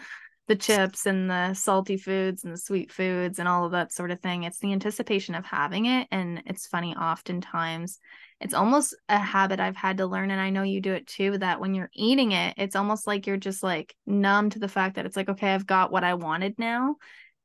the 0.49 0.55
chips 0.55 1.05
and 1.05 1.29
the 1.29 1.53
salty 1.53 1.95
foods 1.95 2.43
and 2.43 2.51
the 2.51 2.57
sweet 2.57 2.91
foods 2.91 3.37
and 3.37 3.47
all 3.47 3.65
of 3.65 3.71
that 3.71 3.93
sort 3.93 4.09
of 4.09 4.19
thing. 4.19 4.43
It's 4.43 4.57
the 4.57 4.73
anticipation 4.73 5.35
of 5.35 5.45
having 5.45 5.85
it. 5.85 6.07
And 6.11 6.41
it's 6.47 6.65
funny, 6.65 6.95
oftentimes 6.95 7.99
it's 8.41 8.55
almost 8.55 8.95
a 9.09 9.19
habit 9.19 9.59
I've 9.59 9.75
had 9.75 9.97
to 9.97 10.07
learn. 10.07 10.31
And 10.31 10.41
I 10.41 10.49
know 10.49 10.63
you 10.63 10.81
do 10.81 10.93
it 10.93 11.05
too, 11.05 11.37
that 11.37 11.59
when 11.59 11.75
you're 11.75 11.91
eating 11.93 12.31
it, 12.31 12.55
it's 12.57 12.75
almost 12.75 13.05
like 13.05 13.27
you're 13.27 13.37
just 13.37 13.61
like 13.61 13.95
numb 14.07 14.49
to 14.49 14.59
the 14.59 14.67
fact 14.67 14.95
that 14.95 15.05
it's 15.05 15.15
like, 15.15 15.29
okay, 15.29 15.53
I've 15.53 15.67
got 15.67 15.91
what 15.91 16.03
I 16.03 16.15
wanted 16.15 16.57
now 16.57 16.95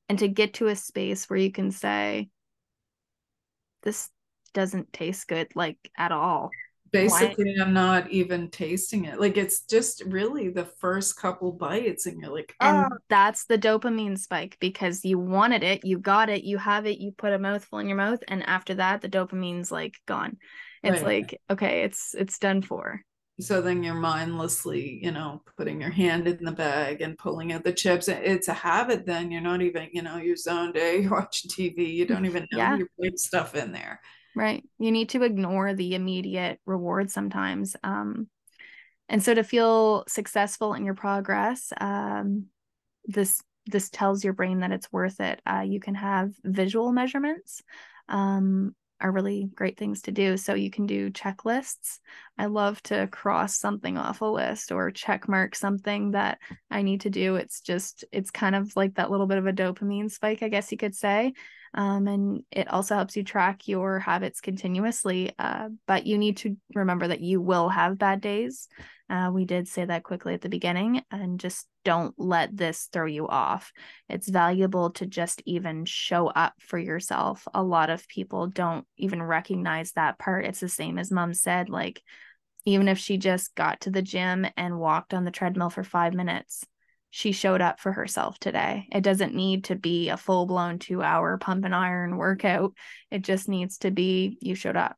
and 0.09 0.19
to 0.21 0.29
get 0.29 0.55
to 0.55 0.69
a 0.69 0.77
space 0.77 1.29
where 1.29 1.39
you 1.39 1.53
can 1.53 1.73
say 1.73 2.31
this 3.83 4.09
doesn't 4.55 4.95
taste 4.95 5.29
good 5.29 5.49
like 5.55 5.77
at 5.95 6.11
all 6.11 6.51
basically 6.95 7.57
i'm 7.61 7.73
not 7.73 8.11
even 8.11 8.49
tasting 8.51 9.05
it. 9.05 9.21
Like 9.21 9.37
it's 9.37 9.63
just 9.63 10.03
really 10.07 10.49
the 10.49 10.65
first 10.65 11.17
couple 11.17 11.53
bites 11.53 12.07
and 12.07 12.21
you're 12.21 12.33
like 12.33 12.55
oh. 12.61 12.67
and 12.67 12.93
ah. 12.93 12.97
that's 13.09 13.47
the 13.47 13.59
dopamine 13.59 14.19
spike 14.19 14.57
because 14.61 15.05
you 15.05 15.19
wanted 15.19 15.63
it 15.63 15.85
you 15.85 15.99
got 15.99 16.31
it 16.31 16.45
you 16.45 16.57
have 16.59 16.87
it 16.87 16.99
you 16.99 17.13
put 17.13 17.33
a 17.33 17.39
mouthful 17.39 17.81
in 17.81 17.89
your 17.89 17.97
mouth 17.97 18.21
and 18.29 18.49
after 18.49 18.75
that 18.75 19.01
the 19.01 19.09
dopamine's 19.09 19.73
like 19.73 19.95
gone. 20.07 20.39
It's 20.83 21.03
right. 21.03 21.23
like 21.23 21.41
okay 21.51 21.83
it's 21.83 22.15
it's 22.15 22.39
done 22.39 22.63
for. 22.63 23.01
So 23.41 23.61
then 23.61 23.83
you're 23.83 23.95
mindlessly 23.95 25.01
you 25.03 25.11
know 25.11 25.43
putting 25.57 25.81
your 25.81 25.91
hand 25.91 26.29
in 26.29 26.45
the 26.45 26.53
bag 26.53 27.01
and 27.01 27.19
pulling 27.19 27.53
out 27.53 27.65
the 27.65 27.73
chips. 27.73 28.09
It's 28.09 28.49
a 28.49 28.55
habit 28.55 29.07
then. 29.07 29.31
You're 29.31 29.41
not 29.41 29.63
even 29.63 29.89
you 29.93 30.03
know 30.03 30.19
you're 30.19 30.37
zoned 30.37 30.77
a 30.77 31.01
you're 31.01 31.11
watching 31.19 31.51
tv 31.51 31.93
you 31.93 32.07
don't 32.07 32.27
even 32.31 32.47
know 32.53 32.59
yeah. 32.59 32.77
you're 32.77 32.91
putting 32.97 33.17
stuff 33.17 33.55
in 33.55 33.73
there 33.73 34.01
right 34.35 34.65
you 34.79 34.91
need 34.91 35.09
to 35.11 35.23
ignore 35.23 35.75
the 35.75 35.95
immediate 35.95 36.61
reward 36.67 37.11
sometimes 37.11 37.77
um 37.83 38.29
and 39.09 39.23
so 39.23 39.35
to 39.35 39.45
feel 39.45 40.05
successful 40.09 40.75
in 40.75 40.85
your 40.85 40.95
progress 40.95 41.73
um 41.81 42.47
this 43.07 43.43
this 43.67 43.89
tells 43.91 44.25
your 44.25 44.33
brain 44.33 44.61
that 44.61 44.73
it's 44.73 44.93
worth 44.93 45.21
it 45.21 45.41
uh, 45.47 45.65
you 45.67 45.81
can 45.81 45.95
have 45.95 46.33
visual 46.45 46.93
measurements 46.93 47.63
um 48.09 48.75
are 49.01 49.13
really 49.13 49.51
great 49.55 49.77
things 49.77 50.03
to 50.03 50.13
do. 50.13 50.37
So 50.37 50.55
you 50.55 50.71
can 50.71 50.87
do 50.87 51.11
checklists. 51.11 51.99
I 52.39 52.47
love 52.47 52.83
to 52.85 53.07
cross 53.09 53.59
something 53.59 53.99
off 53.99 54.23
a 54.23 54.25
list 54.25 54.73
or 54.73 54.91
check 54.91 55.29
mark 55.29 55.55
something 55.55 56.13
that 56.13 56.39
I 56.71 56.81
need 56.83 57.03
to 57.03 57.11
do. 57.11 57.37
It's 57.37 57.61
just, 57.61 58.05
it's 58.13 58.31
kind 58.31 58.55
of 58.55 58.75
like 58.77 58.95
that 58.95 59.11
little 59.11 59.27
bit 59.27 59.39
of 59.39 59.47
a 59.47 59.53
dopamine 59.53 60.11
spike, 60.11 60.43
I 60.43 60.49
guess 60.49 60.73
you 60.73 60.79
could 60.79 60.95
say. 60.95 61.35
Um, 61.75 62.07
and 62.07 62.43
it 62.51 62.69
also 62.69 62.95
helps 62.95 63.17
you 63.17 63.25
track 63.25 63.67
your 63.67 63.99
habits 63.99 64.41
continuously. 64.41 65.33
Uh, 65.39 65.71
but 65.87 66.07
you 66.07 66.19
need 66.19 66.37
to 66.39 66.57
remember 66.75 67.09
that 67.09 67.21
you 67.21 67.41
will 67.41 67.69
have 67.69 67.99
bad 67.99 68.21
days. 68.21 68.69
Uh, 69.11 69.31
we 69.33 69.45
did 69.45 69.69
say 69.69 69.85
that 69.85 70.03
quickly 70.03 70.33
at 70.33 70.41
the 70.41 70.49
beginning, 70.49 71.03
and 71.11 71.39
just 71.39 71.67
don't 71.85 72.15
let 72.17 72.57
this 72.57 72.89
throw 72.91 73.05
you 73.05 73.29
off. 73.29 73.71
It's 74.09 74.29
valuable 74.29 74.91
to 74.93 75.07
just 75.07 75.43
even 75.45 75.85
show 75.85 76.29
up 76.29 76.55
for 76.59 76.79
yourself. 76.79 77.47
A 77.53 77.63
lot 77.63 77.91
of 77.91 78.09
people 78.09 78.47
don't 78.47 78.87
even 78.97 79.23
recognize 79.23 79.93
that 79.93 80.19
part. 80.19 80.47
It's 80.47 80.61
the 80.61 80.71
same 80.71 80.99
as 80.99 81.11
mom 81.11 81.35
said, 81.35 81.69
like, 81.69 82.03
even 82.65 82.89
if 82.89 82.99
she 82.99 83.19
just 83.19 83.55
got 83.55 83.83
to 83.83 83.91
the 83.91 84.01
gym 84.01 84.47
and 84.57 84.79
walked 84.79 85.13
on 85.13 85.25
the 85.25 85.31
treadmill 85.31 85.69
for 85.69 85.85
five 85.85 86.15
minutes, 86.15 86.65
she 87.17 87.31
showed 87.31 87.61
up 87.61 87.79
for 87.79 87.93
herself 87.93 88.41
today. 88.41 88.89
It 88.93 89.03
doesn't 89.03 89.37
need 89.37 89.65
to 89.67 89.77
be 89.77 90.09
a 90.09 90.17
full 90.17 90.47
blown 90.47 90.81
two 90.81 91.01
hour 91.01 91.39
pump 91.39 91.65
and 91.65 91.73
iron 91.73 92.17
workout. 92.17 92.73
It 93.09 93.23
just 93.23 93.49
needs 93.49 93.79
to 93.79 93.93
be 93.93 94.37
you 94.41 94.57
showed 94.57 94.77
up. 94.77 94.97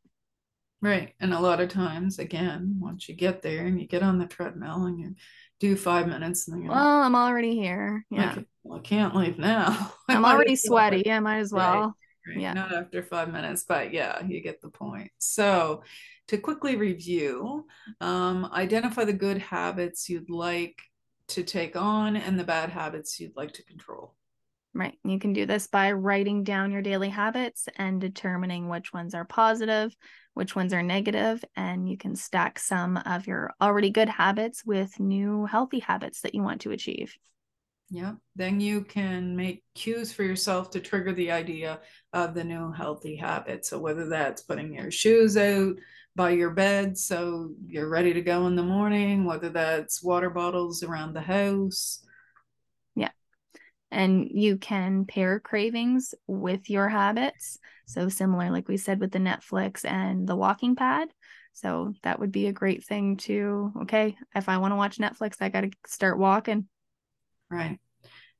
Right. 0.81 1.13
And 1.21 1.35
a 1.35 1.41
lot 1.41 1.61
of 1.61 1.69
times, 1.69 2.19
again, 2.19 2.79
once 2.81 3.07
you 3.07 3.15
get 3.15 3.43
there 3.43 3.67
and 3.67 3.79
you 3.79 3.87
get 3.87 4.03
on 4.03 4.19
the 4.19 4.25
treadmill 4.25 4.87
and 4.87 4.99
you 4.99 5.15
do 5.61 5.77
five 5.77 6.09
minutes, 6.09 6.49
and 6.49 6.57
then 6.57 6.69
well, 6.69 6.79
like, 6.79 7.05
I'm 7.05 7.15
already 7.15 7.55
here. 7.55 8.07
Yeah. 8.11 8.33
Okay, 8.33 8.47
well, 8.65 8.79
I 8.79 8.83
can't 8.83 9.15
leave 9.15 9.39
now. 9.39 9.93
I'm 10.09 10.25
already 10.25 10.57
sweaty. 10.57 11.03
Yeah, 11.05 11.21
might 11.21 11.41
as 11.41 11.53
well. 11.53 11.95
Right, 12.27 12.35
right. 12.35 12.41
Yeah. 12.41 12.55
Not 12.55 12.73
after 12.73 13.03
five 13.03 13.31
minutes, 13.31 13.67
but 13.69 13.93
yeah, 13.93 14.25
you 14.25 14.41
get 14.41 14.63
the 14.63 14.71
point. 14.71 15.11
So, 15.19 15.83
to 16.29 16.39
quickly 16.39 16.77
review, 16.77 17.67
um, 18.01 18.49
identify 18.55 19.05
the 19.05 19.13
good 19.13 19.37
habits 19.37 20.09
you'd 20.09 20.31
like 20.31 20.81
to 21.29 21.43
take 21.43 21.77
on 21.77 22.17
and 22.17 22.39
the 22.39 22.45
bad 22.45 22.71
habits 22.71 23.19
you'd 23.19 23.37
like 23.37 23.53
to 23.53 23.65
control. 23.65 24.15
Right. 24.75 24.99
You 25.05 25.19
can 25.19 25.33
do 25.33 25.47
this 25.47 25.67
by 25.67 25.93
writing 25.93 26.45
down 26.45 26.71
your 26.71 26.83
daily 26.83 27.09
habits 27.09 27.67
and 27.77 27.99
determining 27.99 28.69
which 28.69 28.93
ones 28.93 29.15
are 29.15 29.25
positive, 29.25 29.97
which 30.35 30.55
ones 30.55 30.75
are 30.75 30.83
negative, 30.83 31.43
and 31.57 31.89
you 31.89 31.97
can 31.97 32.15
stack 32.15 32.59
some 32.59 32.99
of 32.99 33.27
your 33.27 33.55
already 33.59 33.89
good 33.89 34.11
habits 34.11 34.67
with 34.67 35.01
new 35.01 35.47
healthy 35.47 35.79
habits 35.79 36.21
that 36.21 36.35
you 36.35 36.43
want 36.43 36.61
to 36.61 36.73
achieve. 36.73 37.17
Yeah. 37.89 38.15
Then 38.35 38.61
you 38.61 38.83
can 38.83 39.35
make 39.35 39.65
cues 39.75 40.13
for 40.13 40.25
yourself 40.25 40.71
to 40.73 40.81
trigger 40.81 41.13
the 41.13 41.31
idea 41.31 41.81
of 42.13 42.35
the 42.35 42.45
new 42.45 42.73
healthy 42.73 43.17
habit. 43.17 43.65
So 43.65 43.79
whether 43.79 44.09
that's 44.09 44.43
putting 44.43 44.75
your 44.75 44.91
shoes 44.91 45.37
out 45.39 45.77
by 46.17 46.31
your 46.31 46.51
bed 46.51 46.97
so 46.97 47.51
you're 47.67 47.89
ready 47.91 48.15
to 48.15 48.23
go 48.23 48.47
in 48.47 48.57
the 48.57 48.63
morning, 48.63 49.25
whether 49.25 49.51
that's 49.51 50.03
water 50.03 50.31
bottles 50.31 50.83
around 50.83 51.13
the 51.13 51.21
house, 51.21 52.03
Yeah. 52.95 53.11
and 53.91 54.27
you 54.31 54.57
can 54.57 55.05
pair 55.05 55.39
cravings 55.39 56.15
with 56.27 56.71
your 56.71 56.89
habits. 56.89 57.59
So, 57.85 58.09
similar, 58.09 58.51
like 58.51 58.67
we 58.67 58.79
said, 58.79 58.99
with 58.99 59.13
the 59.13 59.21
Netflix 59.21 59.85
and 59.85 60.27
the 60.27 60.35
walking 60.35 60.75
pad. 60.75 61.09
So, 61.53 61.93
that 62.03 62.19
would 62.19 62.33
be 62.33 62.47
a 62.47 62.53
great 62.53 62.85
thing 62.85 63.19
to, 63.19 63.73
okay, 63.83 64.17
if 64.35 64.49
I 64.49 64.57
want 64.59 64.73
to 64.73 64.77
watch 64.77 64.97
Netflix, 64.97 65.37
I 65.41 65.51
got 65.51 65.61
to 65.61 65.71
start 65.87 66.19
walking. 66.19 66.67
Right. 67.51 67.79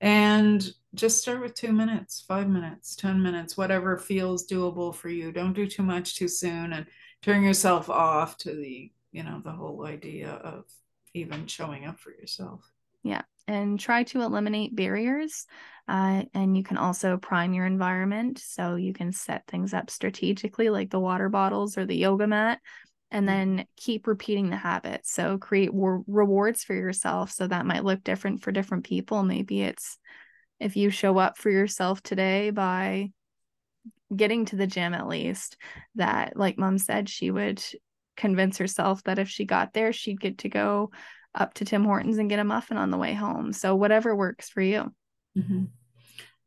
And 0.01 0.67
just 0.97 1.21
start 1.21 1.41
with 1.41 1.55
two 1.55 1.73
minutes, 1.73 2.25
five 2.27 2.49
minutes, 2.49 2.97
10 2.97 3.23
minutes, 3.23 3.57
whatever 3.57 3.97
feels 3.97 4.47
doable 4.47 4.95
for 4.95 5.09
you. 5.09 5.31
Don't 5.31 5.53
do 5.53 5.67
too 5.67 5.83
much 5.83 6.17
too 6.17 6.29
soon 6.29 6.73
and 6.73 6.87
turn 7.23 7.43
yourself 7.43 7.89
off 7.89 8.37
to 8.39 8.55
the, 8.55 8.91
you 9.13 9.23
know, 9.23 9.41
the 9.45 9.53
whole 9.53 9.87
idea 9.87 10.31
of 10.31 10.65
even 11.15 11.47
showing 11.47 11.87
up 11.87 12.01
for 12.01 12.11
yourself. 12.11 12.71
Yeah 13.03 13.23
and 13.49 13.79
try 13.79 14.03
to 14.05 14.23
eliminate 14.23 14.75
barriers. 14.75 15.47
Uh, 15.89 16.25
and 16.35 16.57
you 16.57 16.65
can 16.65 16.77
also 16.77 17.17
prime 17.17 17.55
your 17.55 17.67
environment. 17.67 18.39
So 18.39 18.75
you 18.75 18.93
can 18.93 19.13
set 19.13 19.47
things 19.47 19.73
up 19.73 19.91
strategically, 19.91 20.69
like 20.69 20.91
the 20.91 21.01
water 21.01 21.29
bottles 21.29 21.79
or 21.79 21.87
the 21.87 21.97
yoga 21.97 22.27
mat, 22.27 22.61
and 23.11 23.27
mm-hmm. 23.27 23.57
then 23.57 23.67
keep 23.77 24.07
repeating 24.07 24.51
the 24.51 24.57
habit. 24.57 25.07
So 25.07 25.39
create 25.39 25.73
war- 25.73 26.03
rewards 26.09 26.65
for 26.65 26.75
yourself. 26.75 27.31
So 27.31 27.47
that 27.47 27.67
might 27.67 27.85
look 27.85 28.03
different 28.03 28.43
for 28.43 28.51
different 28.51 28.85
people. 28.85 29.23
Maybe 29.23 29.63
it's 29.63 29.99
if 30.61 30.77
you 30.77 30.91
show 30.91 31.19
up 31.19 31.39
for 31.39 31.51
yourself 31.51 32.03
today 32.03 32.51
by 32.51 33.11
getting 34.15 34.45
to 34.47 34.57
the 34.57 34.67
gym 34.67 34.95
at 34.95 35.09
least, 35.09 35.57
that, 35.97 36.37
like 36.37 36.59
mom 36.59 36.79
said, 36.79 37.09
she 37.09 37.31
would 37.31 37.63
convince 38.17 38.59
herself 38.59 39.03
that 39.05 39.19
if 39.19 39.29
she 39.29 39.45
got 39.45 39.73
there, 39.73 39.93
she'd 39.93 40.21
get 40.21 40.39
to 40.39 40.49
go 40.49 40.91
up 41.35 41.53
to 41.55 41.65
Tim 41.65 41.85
Hortons 41.85 42.19
and 42.19 42.31
get 42.31 42.39
a 42.39 42.45
muffin 42.45 42.79
on 42.79 42.91
the 42.91 42.97
way 42.97 43.13
home. 43.13 43.53
So 43.53 43.75
whatever 43.75 44.17
works 44.17 44.49
for 44.49 44.63
you. 44.63 44.93
Mm-hmm. 45.37 45.65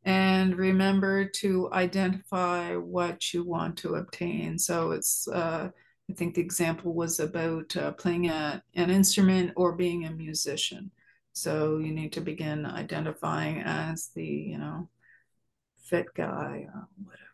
And 0.03 0.55
remember 0.55 1.25
to 1.25 1.69
identify 1.71 2.75
what 2.75 3.33
you 3.33 3.43
want 3.43 3.77
to 3.79 3.95
obtain. 3.95 4.57
So 4.57 4.91
it's, 4.91 5.27
uh, 5.27 5.69
I 6.09 6.13
think 6.13 6.33
the 6.33 6.41
example 6.41 6.93
was 6.93 7.19
about 7.19 7.75
uh, 7.77 7.91
playing 7.91 8.29
a, 8.29 8.63
an 8.73 8.89
instrument 8.89 9.51
or 9.55 9.73
being 9.73 10.05
a 10.05 10.11
musician. 10.11 10.89
So 11.41 11.77
you 11.77 11.91
need 11.91 12.13
to 12.13 12.21
begin 12.21 12.65
identifying 12.65 13.61
as 13.65 14.09
the, 14.15 14.25
you 14.25 14.57
know, 14.57 14.89
fit 15.85 16.07
guy, 16.15 16.67
or 16.73 16.87
whatever. 17.03 17.25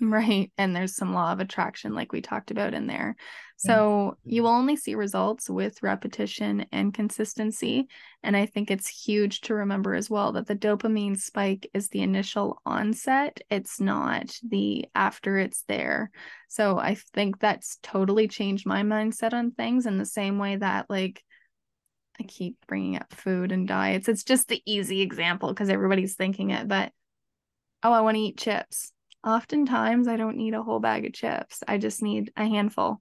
Right. 0.00 0.50
And 0.56 0.74
there's 0.74 0.94
some 0.94 1.12
law 1.12 1.32
of 1.32 1.40
attraction, 1.40 1.92
like 1.94 2.12
we 2.12 2.20
talked 2.20 2.50
about 2.50 2.72
in 2.72 2.86
there. 2.86 3.16
So 3.56 4.16
you 4.24 4.42
will 4.42 4.50
only 4.50 4.74
see 4.74 4.96
results 4.96 5.48
with 5.48 5.84
repetition 5.84 6.66
and 6.72 6.92
consistency. 6.92 7.86
And 8.24 8.36
I 8.36 8.46
think 8.46 8.70
it's 8.70 8.88
huge 8.88 9.42
to 9.42 9.54
remember 9.54 9.94
as 9.94 10.10
well 10.10 10.32
that 10.32 10.48
the 10.48 10.56
dopamine 10.56 11.16
spike 11.16 11.70
is 11.72 11.88
the 11.88 12.02
initial 12.02 12.60
onset, 12.66 13.40
it's 13.50 13.80
not 13.80 14.36
the 14.48 14.86
after 14.96 15.38
it's 15.38 15.62
there. 15.68 16.10
So 16.48 16.76
I 16.78 16.96
think 17.14 17.38
that's 17.38 17.78
totally 17.84 18.26
changed 18.26 18.66
my 18.66 18.82
mindset 18.82 19.32
on 19.32 19.52
things 19.52 19.86
in 19.86 19.96
the 19.96 20.06
same 20.06 20.38
way 20.38 20.56
that, 20.56 20.86
like, 20.88 21.22
I 22.22 22.26
keep 22.26 22.56
bringing 22.66 22.96
up 22.96 23.12
food 23.12 23.52
and 23.52 23.66
diets. 23.66 24.08
It's 24.08 24.24
just 24.24 24.48
the 24.48 24.62
easy 24.66 25.00
example 25.00 25.48
because 25.48 25.68
everybody's 25.68 26.14
thinking 26.14 26.50
it, 26.50 26.68
but 26.68 26.92
oh, 27.82 27.92
I 27.92 28.00
want 28.00 28.16
to 28.16 28.22
eat 28.22 28.38
chips 28.38 28.92
oftentimes 29.24 30.08
I 30.08 30.16
don't 30.16 30.36
need 30.36 30.54
a 30.54 30.62
whole 30.62 30.80
bag 30.80 31.06
of 31.06 31.12
chips. 31.12 31.62
I 31.66 31.78
just 31.78 32.02
need 32.02 32.32
a 32.36 32.44
handful. 32.44 33.00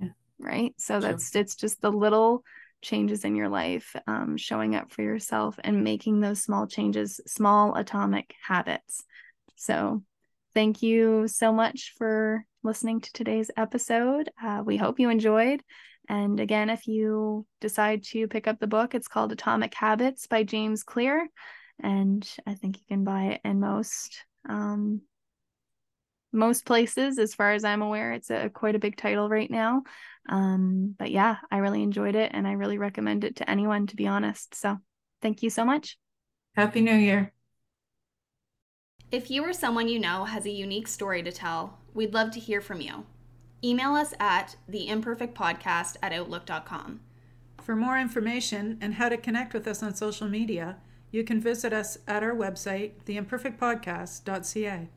Yeah. 0.00 0.08
Right. 0.38 0.74
So 0.78 1.00
that's 1.00 1.34
it's 1.34 1.56
just 1.56 1.80
the 1.80 1.92
little 1.92 2.42
changes 2.80 3.24
in 3.24 3.34
your 3.34 3.48
life, 3.48 3.94
um, 4.06 4.36
showing 4.36 4.74
up 4.74 4.92
for 4.92 5.02
yourself 5.02 5.58
and 5.62 5.84
making 5.84 6.20
those 6.20 6.42
small 6.42 6.66
changes, 6.66 7.20
small 7.26 7.74
atomic 7.74 8.34
habits. 8.46 9.04
So 9.56 10.02
thank 10.54 10.82
you 10.82 11.28
so 11.28 11.52
much 11.52 11.94
for 11.96 12.44
listening 12.62 13.00
to 13.00 13.12
today's 13.12 13.50
episode. 13.56 14.30
Uh, 14.42 14.62
we 14.64 14.76
hope 14.76 15.00
you 15.00 15.10
enjoyed. 15.10 15.62
And 16.08 16.40
again, 16.40 16.70
if 16.70 16.86
you 16.86 17.46
decide 17.60 18.02
to 18.04 18.28
pick 18.28 18.46
up 18.46 18.58
the 18.58 18.66
book, 18.66 18.94
it's 18.94 19.08
called 19.08 19.32
Atomic 19.32 19.74
Habits 19.74 20.26
by 20.26 20.42
James 20.42 20.82
Clear. 20.82 21.28
And 21.82 22.28
I 22.46 22.54
think 22.54 22.78
you 22.78 22.84
can 22.88 23.04
buy 23.04 23.24
it 23.24 23.40
in 23.44 23.60
most 23.60 24.24
um, 24.48 25.02
most 26.32 26.66
places 26.66 27.18
as 27.18 27.34
far 27.34 27.52
as 27.52 27.64
i'm 27.64 27.82
aware. 27.82 28.12
It's 28.12 28.30
a 28.30 28.50
quite 28.50 28.74
a 28.74 28.78
big 28.78 28.96
title 28.96 29.28
right 29.28 29.50
now. 29.50 29.82
Um 30.28 30.94
but 30.98 31.10
yeah 31.10 31.36
i 31.50 31.58
really 31.58 31.82
enjoyed 31.82 32.14
it 32.14 32.32
and 32.34 32.46
i 32.46 32.52
really 32.52 32.76
recommend 32.76 33.24
it 33.24 33.36
to 33.36 33.50
anyone 33.50 33.86
to 33.86 33.96
be 33.96 34.06
honest. 34.06 34.54
So 34.54 34.78
thank 35.22 35.42
you 35.42 35.50
so 35.50 35.64
much. 35.64 35.96
Happy 36.54 36.80
new 36.80 36.94
year. 36.94 37.32
If 39.10 39.30
you 39.30 39.42
or 39.42 39.54
someone 39.54 39.88
you 39.88 39.98
know 39.98 40.24
has 40.24 40.44
a 40.44 40.50
unique 40.50 40.88
story 40.88 41.22
to 41.22 41.32
tell 41.32 41.78
we'd 41.94 42.14
love 42.14 42.30
to 42.32 42.40
hear 42.40 42.60
from 42.60 42.80
you 42.80 43.06
email 43.62 43.94
us 43.94 44.14
at 44.20 44.56
theimperfectpodcast 44.70 45.96
at 46.02 46.12
outlook.com 46.12 47.00
for 47.60 47.76
more 47.76 47.98
information 47.98 48.78
and 48.80 48.94
how 48.94 49.08
to 49.08 49.16
connect 49.16 49.52
with 49.52 49.66
us 49.66 49.82
on 49.82 49.94
social 49.94 50.28
media 50.28 50.76
you 51.10 51.24
can 51.24 51.40
visit 51.40 51.72
us 51.72 51.98
at 52.06 52.22
our 52.22 52.34
website 52.34 52.92
theimperfectpodcast.ca 53.06 54.88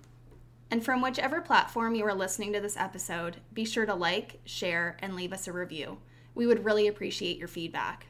and 0.72 0.86
from 0.86 1.02
whichever 1.02 1.42
platform 1.42 1.96
you 1.96 2.06
are 2.06 2.14
listening 2.14 2.54
to 2.54 2.62
this 2.62 2.78
episode, 2.78 3.36
be 3.54 3.66
sure 3.66 3.86
to 3.86 3.94
like, 3.94 4.40
share, 4.46 4.96
and 5.00 5.18
leave 5.18 5.34
us 5.34 5.50
a 5.50 5.52
review. 5.52 5.98
We 6.34 6.48
would 6.48 6.64
really 6.64 6.88
appreciate 6.88 7.38
your 7.38 7.50
feedback. 7.50 8.08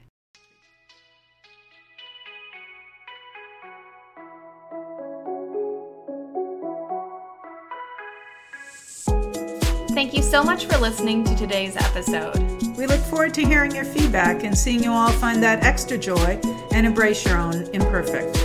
Thank 10.02 10.16
you 10.16 10.24
so 10.24 10.44
much 10.44 10.66
for 10.66 10.80
listening 10.80 11.24
to 11.26 11.36
today's 11.36 11.76
episode. 11.76 12.36
We 12.76 12.88
look 12.88 13.02
forward 13.02 13.36
to 13.36 13.46
hearing 13.46 13.76
your 13.76 13.86
feedback 13.86 14.44
and 14.44 14.58
seeing 14.58 14.82
you 14.84 14.92
all 14.92 15.12
find 15.12 15.44
that 15.44 15.64
extra 15.64 15.96
joy 15.96 16.42
and 16.74 16.88
embrace 16.88 17.24
your 17.24 17.38
own 17.38 17.68
imperfect. 17.72 18.36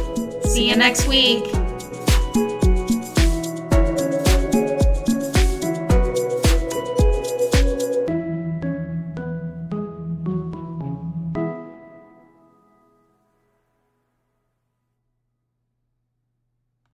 See 0.44 0.68
you 0.68 0.76
next 0.76 1.08
week. 1.08 1.46